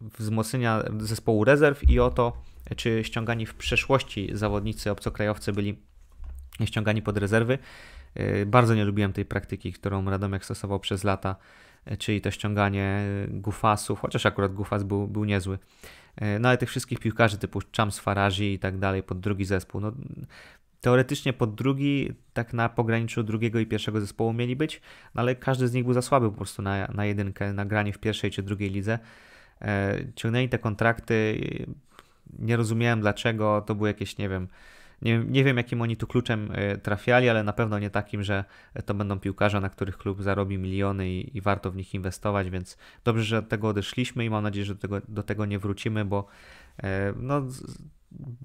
wzmocnienia 0.00 0.82
zespołu 0.98 1.44
rezerw 1.44 1.90
i 1.90 2.00
o 2.00 2.10
to, 2.10 2.42
czy 2.76 3.04
ściągani 3.04 3.46
w 3.46 3.54
przeszłości 3.54 4.30
zawodnicy 4.32 4.90
obcokrajowcy 4.90 5.52
byli 5.52 5.78
ściągani 6.64 7.02
pod 7.02 7.18
rezerwy. 7.18 7.58
Y, 8.20 8.46
bardzo 8.46 8.74
nie 8.74 8.84
lubiłem 8.84 9.12
tej 9.12 9.24
praktyki, 9.24 9.72
którą 9.72 10.10
Radomiak 10.10 10.44
stosował 10.44 10.80
przez 10.80 11.04
lata, 11.04 11.36
y, 11.92 11.96
czyli 11.96 12.20
to 12.20 12.30
ściąganie 12.30 13.04
gufasów, 13.28 14.00
chociaż 14.00 14.26
akurat 14.26 14.54
gufas 14.54 14.82
był, 14.82 15.08
był 15.08 15.24
niezły. 15.24 15.58
No 16.40 16.48
ale 16.48 16.58
tych 16.58 16.68
wszystkich 16.68 16.98
piłkarzy 16.98 17.38
typu 17.38 17.60
Chams, 17.76 17.98
Farazi 17.98 18.52
i 18.52 18.58
tak 18.58 18.78
dalej 18.78 19.02
pod 19.02 19.20
drugi 19.20 19.44
zespół, 19.44 19.80
no 19.80 19.92
teoretycznie 20.80 21.32
pod 21.32 21.54
drugi, 21.54 22.12
tak 22.32 22.52
na 22.52 22.68
pograniczu 22.68 23.22
drugiego 23.22 23.58
i 23.58 23.66
pierwszego 23.66 24.00
zespołu 24.00 24.32
mieli 24.32 24.56
być, 24.56 24.80
no 25.14 25.22
ale 25.22 25.36
każdy 25.36 25.68
z 25.68 25.72
nich 25.72 25.84
był 25.84 25.92
za 25.92 26.02
słaby 26.02 26.30
po 26.30 26.36
prostu 26.36 26.62
na, 26.62 26.86
na 26.86 27.04
jedynkę, 27.04 27.52
na 27.52 27.64
granie 27.64 27.92
w 27.92 27.98
pierwszej 27.98 28.30
czy 28.30 28.42
drugiej 28.42 28.70
lidze. 28.70 28.98
Ciągnęli 30.16 30.48
te 30.48 30.58
kontrakty, 30.58 31.38
nie 32.38 32.56
rozumiałem 32.56 33.00
dlaczego, 33.00 33.62
to 33.66 33.74
były 33.74 33.88
jakieś, 33.88 34.18
nie 34.18 34.28
wiem, 34.28 34.48
nie, 35.02 35.18
nie 35.18 35.44
wiem, 35.44 35.56
jakim 35.56 35.82
oni 35.82 35.96
tu 35.96 36.06
kluczem 36.06 36.50
e, 36.54 36.78
trafiali, 36.78 37.28
ale 37.28 37.42
na 37.42 37.52
pewno 37.52 37.78
nie 37.78 37.90
takim, 37.90 38.22
że 38.22 38.44
to 38.84 38.94
będą 38.94 39.18
piłkarze, 39.18 39.60
na 39.60 39.68
których 39.68 39.98
klub 39.98 40.22
zarobi 40.22 40.58
miliony 40.58 41.10
i, 41.10 41.36
i 41.36 41.40
warto 41.40 41.70
w 41.70 41.76
nich 41.76 41.94
inwestować, 41.94 42.50
więc 42.50 42.78
dobrze, 43.04 43.24
że 43.24 43.38
od 43.38 43.48
tego 43.48 43.68
odeszliśmy 43.68 44.24
i 44.24 44.30
mam 44.30 44.42
nadzieję, 44.42 44.64
że 44.64 44.74
do 44.74 44.80
tego, 44.80 45.00
do 45.08 45.22
tego 45.22 45.46
nie 45.46 45.58
wrócimy, 45.58 46.04
bo 46.04 46.26
e, 46.82 47.12
no, 47.16 47.42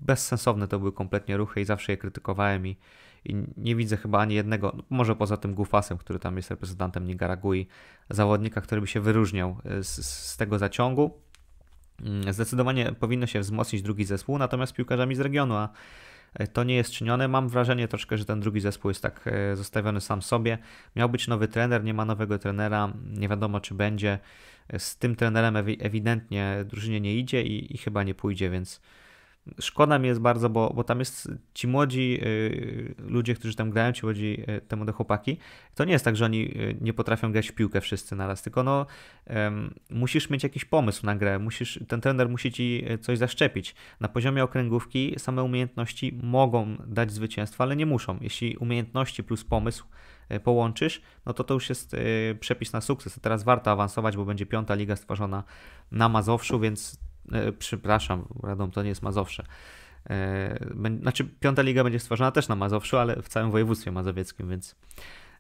bezsensowne 0.02 0.68
to 0.68 0.80
były 0.80 0.92
kompletnie 0.92 1.38
ruchy 1.38 1.62
i 1.62 1.66
zawsze 1.66 1.92
je 1.92 1.98
krytykowałem 1.98 2.68
i, 2.68 2.78
i 3.26 3.36
nie 3.58 3.76
widzę 3.76 3.98
chyba 3.98 4.20
ani 4.20 4.36
jednego, 4.36 4.76
może 4.90 5.16
poza 5.16 5.38
tym 5.38 5.54
Gufasem, 5.54 5.98
który 5.98 6.20
tam 6.20 6.38
jest 6.38 6.50
reprezentantem 6.50 7.08
Nigaragui, 7.08 7.68
zawodnika, 8.10 8.62
który 8.62 8.82
by 8.82 8.88
się 8.88 9.02
wyróżniał 9.02 9.58
e, 9.66 9.84
z, 9.84 10.06
z 10.06 10.38
tego 10.38 10.60
zaciągu. 10.60 11.22
Mm, 12.02 12.34
zdecydowanie 12.34 12.92
powinno 13.00 13.28
się 13.28 13.40
wzmocnić 13.40 13.82
drugi 13.82 14.06
zespół, 14.06 14.38
natomiast 14.38 14.74
piłkarzami 14.74 15.16
z 15.16 15.20
regionu, 15.20 15.56
a 15.56 15.70
to 16.54 16.64
nie 16.64 16.76
jest 16.76 16.92
czynione. 16.92 17.28
Mam 17.28 17.50
wrażenie 17.50 17.88
troszkę, 17.88 18.18
że 18.18 18.26
ten 18.26 18.40
drugi 18.40 18.60
zespół 18.60 18.92
jest 18.92 19.02
tak 19.02 19.22
e, 19.28 19.56
zostawiony 19.56 20.02
sam 20.02 20.22
sobie. 20.22 20.58
Miał 20.96 21.10
być 21.10 21.28
nowy 21.28 21.48
trener, 21.48 21.84
nie 21.84 21.94
ma 21.94 22.06
nowego 22.06 22.40
trenera, 22.40 22.94
nie 23.06 23.30
wiadomo 23.30 23.60
czy 23.60 23.74
będzie. 23.74 24.20
E, 24.68 24.80
z 24.80 24.98
tym 24.98 25.16
trenerem 25.16 25.58
ewidentnie 25.80 26.66
drużynie 26.66 27.02
nie 27.02 27.16
idzie 27.16 27.44
i, 27.44 27.76
i 27.76 27.78
chyba 27.78 28.04
nie 28.04 28.16
pójdzie, 28.16 28.50
więc 28.50 28.82
szkoda 29.60 30.00
mi 30.00 30.08
jest 30.08 30.20
bardzo, 30.20 30.50
bo, 30.50 30.74
bo 30.76 30.84
tam 30.84 31.00
jest 31.00 31.32
ci 31.54 31.68
młodzi 31.68 32.20
y, 32.24 32.96
ludzie, 32.98 33.36
którzy 33.36 33.56
tam 33.56 33.70
grają, 33.70 33.92
ci 33.92 34.06
młodzi 34.06 34.44
y, 34.50 34.62
te 34.62 34.76
młode 34.76 34.92
chłopaki, 34.92 35.38
to 35.76 35.86
nie 35.86 35.94
jest 35.94 36.06
tak, 36.06 36.16
że 36.16 36.26
oni 36.26 36.58
y, 36.58 36.78
nie 36.82 36.94
potrafią 36.94 37.32
grać 37.32 37.48
w 37.50 37.54
piłkę 37.54 37.82
wszyscy 37.82 38.16
naraz, 38.16 38.42
tylko 38.42 38.64
no 38.64 38.86
musisz 39.90 40.30
mieć 40.30 40.44
jakiś 40.44 40.66
pomysł 40.66 41.06
na 41.06 41.16
grę, 41.16 41.40
musisz, 41.40 41.80
ten 41.88 42.02
trener 42.02 42.30
musi 42.30 42.52
ci 42.52 42.86
coś 43.02 43.18
zaszczepić. 43.18 43.76
Na 44.00 44.08
poziomie 44.08 44.44
okręgówki 44.44 45.16
same 45.18 45.44
umiejętności 45.44 46.20
mogą 46.24 46.76
dać 46.88 47.12
zwycięstwo, 47.12 47.64
ale 47.64 47.76
nie 47.76 47.86
muszą. 47.86 48.18
Jeśli 48.22 48.58
umiejętności 48.58 49.24
plus 49.24 49.44
pomysł 49.44 49.86
połączysz, 50.44 51.02
no 51.26 51.34
to 51.34 51.44
to 51.44 51.54
już 51.54 51.70
jest 51.70 51.96
przepis 52.40 52.74
na 52.74 52.82
sukces. 52.82 53.18
A 53.18 53.22
teraz 53.22 53.44
warto 53.44 53.72
awansować, 53.72 54.18
bo 54.18 54.26
będzie 54.26 54.46
piąta 54.46 54.76
liga 54.76 54.96
stworzona 54.96 55.44
na 55.92 56.10
Mazowszu, 56.10 56.60
więc 56.60 57.09
przepraszam, 57.60 58.26
Radom 58.44 58.72
to 58.72 58.84
nie 58.84 58.90
jest 58.90 59.02
Mazowsze. 59.02 59.44
E, 60.10 60.60
znaczy, 61.02 61.26
piąta 61.40 61.62
liga 61.62 61.84
będzie 61.84 62.00
stworzona 62.00 62.32
też 62.32 62.48
na 62.48 62.56
Mazowszu, 62.56 62.98
ale 62.98 63.22
w 63.22 63.30
całym 63.30 63.52
województwie 63.52 63.92
mazowieckim, 63.92 64.50
więc 64.50 64.76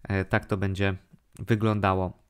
e, 0.03 0.25
tak 0.25 0.45
to 0.45 0.57
będzie 0.57 0.95
wyglądało. 1.39 2.23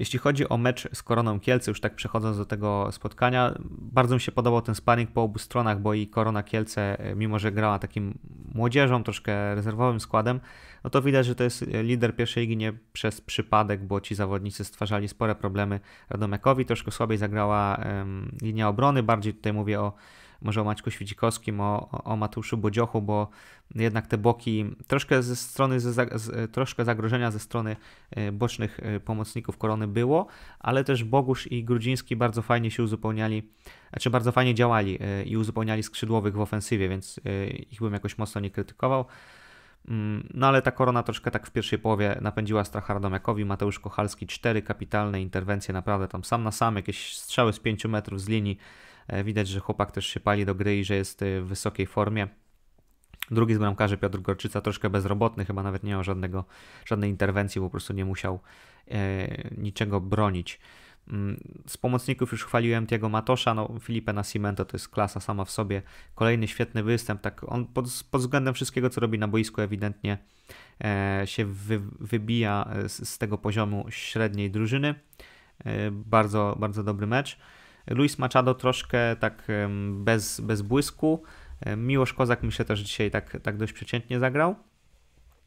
Jeśli 0.00 0.18
chodzi 0.18 0.48
o 0.48 0.56
mecz 0.56 0.88
z 0.92 1.02
Koroną 1.02 1.40
Kielce, 1.40 1.70
już 1.70 1.80
tak 1.80 1.94
przechodząc 1.94 2.36
do 2.36 2.46
tego 2.46 2.88
spotkania, 2.92 3.54
bardzo 3.70 4.14
mi 4.14 4.20
się 4.20 4.32
podobał 4.32 4.62
ten 4.62 4.74
sparring 4.74 5.10
po 5.10 5.22
obu 5.22 5.38
stronach, 5.38 5.80
bo 5.80 5.94
i 5.94 6.06
Korona 6.06 6.42
Kielce, 6.42 6.96
mimo 7.16 7.38
że 7.38 7.52
grała 7.52 7.78
takim 7.78 8.18
młodzieżą, 8.54 9.04
troszkę 9.04 9.54
rezerwowym 9.54 10.00
składem, 10.00 10.40
no 10.84 10.90
to 10.90 11.02
widać, 11.02 11.26
że 11.26 11.34
to 11.34 11.44
jest 11.44 11.66
lider 11.82 12.16
pierwszej 12.16 12.42
ligi 12.42 12.56
nie 12.56 12.72
przez 12.92 13.20
przypadek, 13.20 13.84
bo 13.84 14.00
ci 14.00 14.14
zawodnicy 14.14 14.64
stwarzali 14.64 15.08
spore 15.08 15.34
problemy 15.34 15.80
Radomiakowi, 16.10 16.64
troszkę 16.64 16.90
słabiej 16.90 17.18
zagrała 17.18 17.76
um, 17.84 18.36
linia 18.42 18.68
obrony, 18.68 19.02
bardziej 19.02 19.34
tutaj 19.34 19.52
mówię 19.52 19.80
o 19.80 19.92
może 20.42 20.60
o 20.60 20.64
Maćku 20.64 20.90
Świdzikowskim, 20.90 21.60
o, 21.60 21.88
o 22.04 22.16
Mateuszu 22.16 22.56
Bodziochu, 22.56 23.02
bo 23.02 23.28
jednak 23.74 24.06
te 24.06 24.18
boki, 24.18 24.64
troszkę 24.86 25.22
ze 25.22 25.36
strony, 25.36 25.80
ze, 25.80 25.92
z, 25.92 26.52
troszkę 26.52 26.84
zagrożenia 26.84 27.30
ze 27.30 27.38
strony 27.38 27.76
bocznych 28.32 28.80
pomocników 29.04 29.58
Korony 29.58 29.86
było, 29.86 30.26
ale 30.58 30.84
też 30.84 31.04
Bogusz 31.04 31.46
i 31.46 31.64
Grudziński 31.64 32.16
bardzo 32.16 32.42
fajnie 32.42 32.70
się 32.70 32.82
uzupełniali, 32.82 33.48
znaczy 33.90 34.10
bardzo 34.10 34.32
fajnie 34.32 34.54
działali 34.54 34.98
i 35.26 35.36
uzupełniali 35.36 35.82
skrzydłowych 35.82 36.34
w 36.34 36.40
ofensywie, 36.40 36.88
więc 36.88 37.20
ich 37.70 37.80
bym 37.80 37.92
jakoś 37.92 38.18
mocno 38.18 38.40
nie 38.40 38.50
krytykował. 38.50 39.04
Mm, 39.88 40.28
no 40.34 40.46
ale 40.46 40.62
ta 40.62 40.70
korona 40.70 41.02
troszkę 41.02 41.30
tak 41.30 41.46
w 41.46 41.50
pierwszej 41.50 41.78
połowie 41.78 42.18
napędziła 42.20 42.64
stracha 42.64 42.94
Radomiakowi. 42.94 43.44
Mateusz 43.44 43.80
Kochalski, 43.80 44.26
cztery 44.26 44.62
kapitalne 44.62 45.22
interwencje, 45.22 45.74
naprawdę 45.74 46.08
tam 46.08 46.24
sam 46.24 46.44
na 46.44 46.52
sam, 46.52 46.76
jakieś 46.76 47.16
strzały 47.16 47.52
z 47.52 47.60
5 47.60 47.84
metrów 47.84 48.20
z 48.20 48.28
linii. 48.28 48.58
E, 49.10 49.24
widać, 49.24 49.48
że 49.48 49.60
chłopak 49.60 49.92
też 49.92 50.06
się 50.06 50.20
pali 50.20 50.46
do 50.46 50.54
gry 50.54 50.78
i 50.78 50.84
że 50.84 50.94
jest 50.94 51.22
e, 51.22 51.40
w 51.40 51.46
wysokiej 51.46 51.86
formie. 51.86 52.28
Drugi 53.30 53.54
z 53.54 53.58
bramkarzy 53.58 53.96
Piotr 53.96 54.20
Gorczyca, 54.20 54.60
troszkę 54.60 54.90
bezrobotny, 54.90 55.44
chyba 55.44 55.62
nawet 55.62 55.82
nie 55.82 55.90
miał 55.90 56.04
żadnego, 56.04 56.44
żadnej 56.84 57.10
interwencji, 57.10 57.60
po 57.60 57.70
prostu 57.70 57.92
nie 57.92 58.04
musiał 58.04 58.40
e, 58.88 59.28
niczego 59.58 60.00
bronić. 60.00 60.60
Mm, 61.08 61.40
z 61.66 61.76
pomocników 61.76 62.32
już 62.32 62.44
chwaliłem 62.44 62.86
Tiego 62.86 63.08
Matosza, 63.08 63.54
no 63.54 63.70
Filipe 63.80 64.12
Nascimento 64.12 64.64
to 64.64 64.76
jest 64.76 64.88
klasa 64.88 65.20
sama 65.20 65.44
w 65.44 65.50
sobie. 65.50 65.82
Kolejny 66.14 66.48
świetny 66.48 66.82
występ, 66.82 67.20
tak 67.20 67.52
on 67.52 67.66
pod, 67.66 68.04
pod 68.10 68.20
względem 68.20 68.54
wszystkiego, 68.54 68.90
co 68.90 69.00
robi 69.00 69.18
na 69.18 69.28
boisku 69.28 69.60
ewidentnie 69.60 70.18
e, 70.84 71.22
się 71.24 71.44
wy, 71.44 71.80
wybija 72.00 72.70
z, 72.88 73.08
z, 73.08 73.18
tego 73.18 73.38
poziomu 73.38 73.86
średniej 73.88 74.50
drużyny. 74.50 74.94
E, 75.64 75.90
bardzo, 75.90 76.56
bardzo 76.60 76.84
dobry 76.84 77.06
mecz. 77.06 77.38
Luis 77.86 78.18
Machado 78.18 78.54
troszkę 78.54 79.16
tak 79.16 79.48
bez, 79.90 80.40
bez 80.40 80.62
błysku. 80.62 81.22
Miłosz 81.76 82.14
Kozak 82.14 82.42
myślę 82.42 82.64
też 82.64 82.80
dzisiaj 82.80 83.10
tak, 83.10 83.36
tak 83.42 83.56
dość 83.56 83.72
przeciętnie 83.72 84.20
zagrał. 84.20 84.56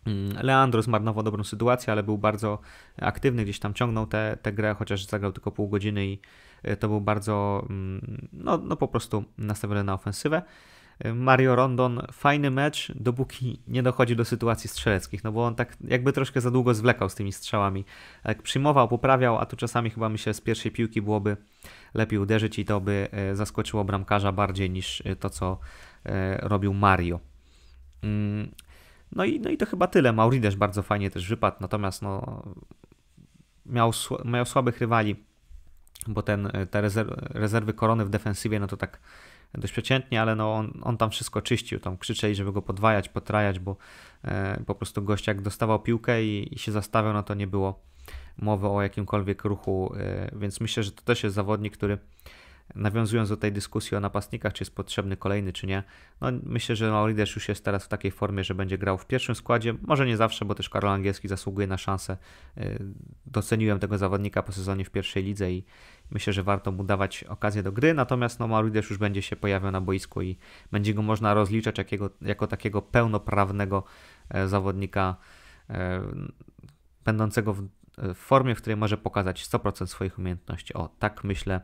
Mm, 0.06 0.46
Leandro 0.46 0.82
zmarnował 0.82 1.24
dobrą 1.24 1.44
sytuację, 1.44 1.94
ale 1.94 2.04
był 2.04 2.18
bardzo 2.18 2.60
aktywny, 3.02 3.44
gdzieś 3.44 3.60
tam 3.60 3.74
ciągnął 3.74 4.08
tę 4.42 4.54
grę, 4.54 4.76
chociaż 4.80 5.06
zagrał 5.06 5.32
tylko 5.32 5.52
pół 5.52 5.70
godziny 5.70 6.06
i 6.06 6.20
e, 6.64 6.78
to 6.78 6.88
był 6.88 7.02
bardzo, 7.02 7.66
mm, 7.70 8.28
no, 8.34 8.58
no 8.58 8.76
po 8.76 8.88
prostu 8.88 9.24
nastawiony 9.38 9.84
na 9.84 9.94
ofensywę. 9.94 10.42
E, 11.00 11.14
Mario 11.14 11.56
Rondon, 11.56 12.02
fajny 12.12 12.52
mecz, 12.52 12.92
dopóki 12.96 13.60
nie 13.68 13.84
dochodzi 13.84 14.16
do 14.16 14.26
sytuacji 14.26 14.70
strzeleckich, 14.70 15.24
no 15.24 15.32
bo 15.32 15.46
on 15.46 15.56
tak 15.56 15.78
jakby 15.88 16.14
troszkę 16.14 16.42
za 16.42 16.52
długo 16.52 16.74
zwlekał 16.74 17.10
z 17.10 17.16
tymi 17.16 17.32
strzałami. 17.32 17.86
Jak 18.26 18.42
przyjmował, 18.42 18.88
poprawiał, 18.88 19.38
a 19.38 19.46
tu 19.46 19.56
czasami 19.58 19.90
chyba 19.90 20.10
myślę 20.10 20.34
z 20.34 20.42
pierwszej 20.42 20.72
piłki 20.72 21.02
byłoby 21.02 21.38
lepiej 21.94 22.20
uderzyć 22.20 22.60
i 22.60 22.66
to 22.66 22.82
by 22.82 23.08
e, 23.12 23.36
zaskoczyło 23.36 23.84
bramkarza 23.84 24.32
bardziej 24.32 24.70
niż 24.70 25.04
to, 25.20 25.30
co 25.30 25.60
robił 26.40 26.74
Mario. 26.74 27.20
Mm, 28.04 28.52
no 29.16 29.26
i, 29.26 29.40
no 29.40 29.50
i 29.50 29.58
to 29.58 29.66
chyba 29.66 29.88
tyle. 29.88 30.14
Maurides 30.14 30.56
bardzo 30.56 30.84
fajnie 30.84 31.10
też 31.10 31.30
wypadł, 31.30 31.58
natomiast 31.60 32.02
no, 32.02 32.44
miał, 33.66 33.92
miał 34.26 34.46
słabych 34.46 34.80
rywali, 34.80 35.16
bo 36.08 36.22
ten, 36.22 36.52
te 36.72 36.82
rezerwy 37.30 37.74
korony 37.74 38.06
w 38.06 38.10
defensywie, 38.10 38.60
no 38.60 38.68
to 38.68 38.78
tak 38.78 39.00
dość 39.58 39.74
przeciętnie, 39.74 40.22
ale 40.22 40.36
no 40.36 40.54
on, 40.54 40.80
on 40.84 40.98
tam 40.98 41.12
wszystko 41.12 41.42
czyścił, 41.42 41.80
tam 41.80 41.98
krzyczeli, 41.98 42.36
żeby 42.36 42.52
go 42.52 42.62
podwajać, 42.62 43.10
potrajać, 43.10 43.60
bo 43.60 43.78
e, 44.24 44.64
po 44.66 44.76
prostu 44.76 45.02
gość 45.02 45.28
jak 45.28 45.42
dostawał 45.42 45.80
piłkę 45.80 46.24
i, 46.24 46.56
i, 46.56 46.60
się 46.60 46.72
zastawiał, 46.72 47.14
no 47.14 47.24
to 47.24 47.34
nie 47.34 47.48
było 47.48 47.80
mowy 48.38 48.68
o 48.68 48.82
jakimkolwiek 48.82 49.44
ruchu, 49.44 49.94
e, 49.98 50.32
więc 50.36 50.62
myślę, 50.62 50.84
że 50.84 50.92
to 50.92 51.02
też 51.02 51.24
jest 51.24 51.36
zawodnik, 51.36 51.78
który 51.78 51.98
nawiązując 52.76 53.30
do 53.30 53.38
tej 53.38 53.52
dyskusji 53.52 53.98
o 53.98 54.00
napastnikach, 54.00 54.54
czy 54.54 54.64
jest 54.64 54.76
potrzebny 54.76 55.18
kolejny, 55.18 55.54
czy 55.54 55.68
nie, 55.68 55.84
no 56.22 56.28
myślę, 56.44 56.76
że 56.76 56.92
Maurides 56.92 57.36
już 57.36 57.50
jest 57.50 57.66
teraz 57.66 57.86
w 57.86 57.88
takiej 57.88 58.12
formie, 58.12 58.44
że 58.44 58.56
będzie 58.56 58.78
grał 58.78 58.98
w 58.98 59.06
pierwszym 59.06 59.36
składzie. 59.36 59.74
Może 59.82 60.06
nie 60.06 60.18
zawsze, 60.18 60.46
bo 60.46 60.56
też 60.56 60.70
Karol 60.70 60.92
Angielski 60.92 61.28
zasługuje 61.28 61.68
na 61.68 61.78
szansę. 61.78 62.18
Y, 62.58 62.80
doceniłem 63.26 63.80
tego 63.80 63.98
zawodnika 63.98 64.44
po 64.44 64.52
sezonie 64.52 64.86
w 64.86 64.90
pierwszej 64.90 65.24
lidze 65.24 65.52
i 65.52 65.64
myślę, 66.12 66.34
że 66.34 66.44
warto 66.44 66.72
mu 66.72 66.84
dawać 66.84 67.24
okazję 67.24 67.64
do 67.64 67.72
gry. 67.72 67.94
Natomiast 67.94 68.40
no, 68.40 68.48
Maurides 68.48 68.90
już 68.90 69.00
będzie 69.00 69.22
się 69.22 69.36
pojawiał 69.36 69.72
na 69.72 69.82
boisku 69.82 70.22
i 70.22 70.38
będzie 70.72 70.94
go 70.94 71.02
można 71.02 71.34
rozliczać 71.34 71.78
jakiego, 71.78 72.10
jako 72.22 72.48
takiego 72.48 72.82
pełnoprawnego 72.82 73.84
e, 74.30 74.48
zawodnika 74.48 75.16
e, 75.70 76.02
będącego 77.06 77.54
w 77.54 78.14
formie, 78.16 78.56
w 78.56 78.58
której 78.58 78.78
może 78.78 78.98
pokazać 78.98 79.48
100% 79.48 79.88
swoich 79.88 80.20
umiejętności. 80.20 80.74
O, 80.74 80.90
tak 81.00 81.24
myślę 81.24 81.62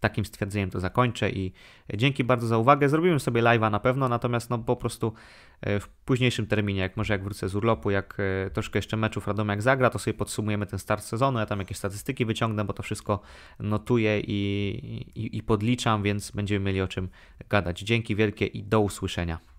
takim 0.00 0.24
stwierdzeniem 0.24 0.70
to 0.70 0.80
zakończę 0.80 1.30
i 1.30 1.52
dzięki 1.94 2.24
bardzo 2.24 2.46
za 2.46 2.58
uwagę. 2.58 2.88
Zrobimy 2.88 3.20
sobie 3.20 3.42
live'a 3.42 3.70
na 3.70 3.80
pewno, 3.80 4.08
natomiast 4.08 4.50
no 4.50 4.58
po 4.58 4.76
prostu 4.76 5.12
e, 5.60 5.80
w 5.80 5.88
późniejszym 5.88 6.46
terminie, 6.46 6.80
jak 6.80 6.96
może 6.96 7.14
jak 7.14 7.24
wrócę 7.24 7.48
z 7.48 7.54
urlopu, 7.54 7.90
jak 7.90 8.16
e, 8.46 8.50
troszkę 8.50 8.78
jeszcze 8.78 8.96
meczów 8.96 9.28
jak 9.48 9.62
zagra, 9.62 9.90
to 9.90 9.98
sobie 9.98 10.14
podsumujemy 10.14 10.66
ten 10.66 10.78
start 10.78 11.04
sezonu, 11.04 11.38
ja 11.38 11.46
tam 11.46 11.58
jakieś 11.58 11.76
statystyki 11.76 12.24
wyciągnę, 12.24 12.64
bo 12.64 12.72
to 12.72 12.82
wszystko 12.82 13.20
notuję 13.60 14.20
i, 14.20 15.02
i, 15.14 15.36
i 15.36 15.42
podliczam, 15.42 16.02
więc 16.02 16.30
będziemy 16.30 16.64
mieli 16.64 16.80
o 16.80 16.88
czym 16.88 17.08
gadać. 17.48 17.80
Dzięki 17.80 18.16
wielkie 18.16 18.46
i 18.46 18.62
do 18.62 18.80
usłyszenia. 18.80 19.55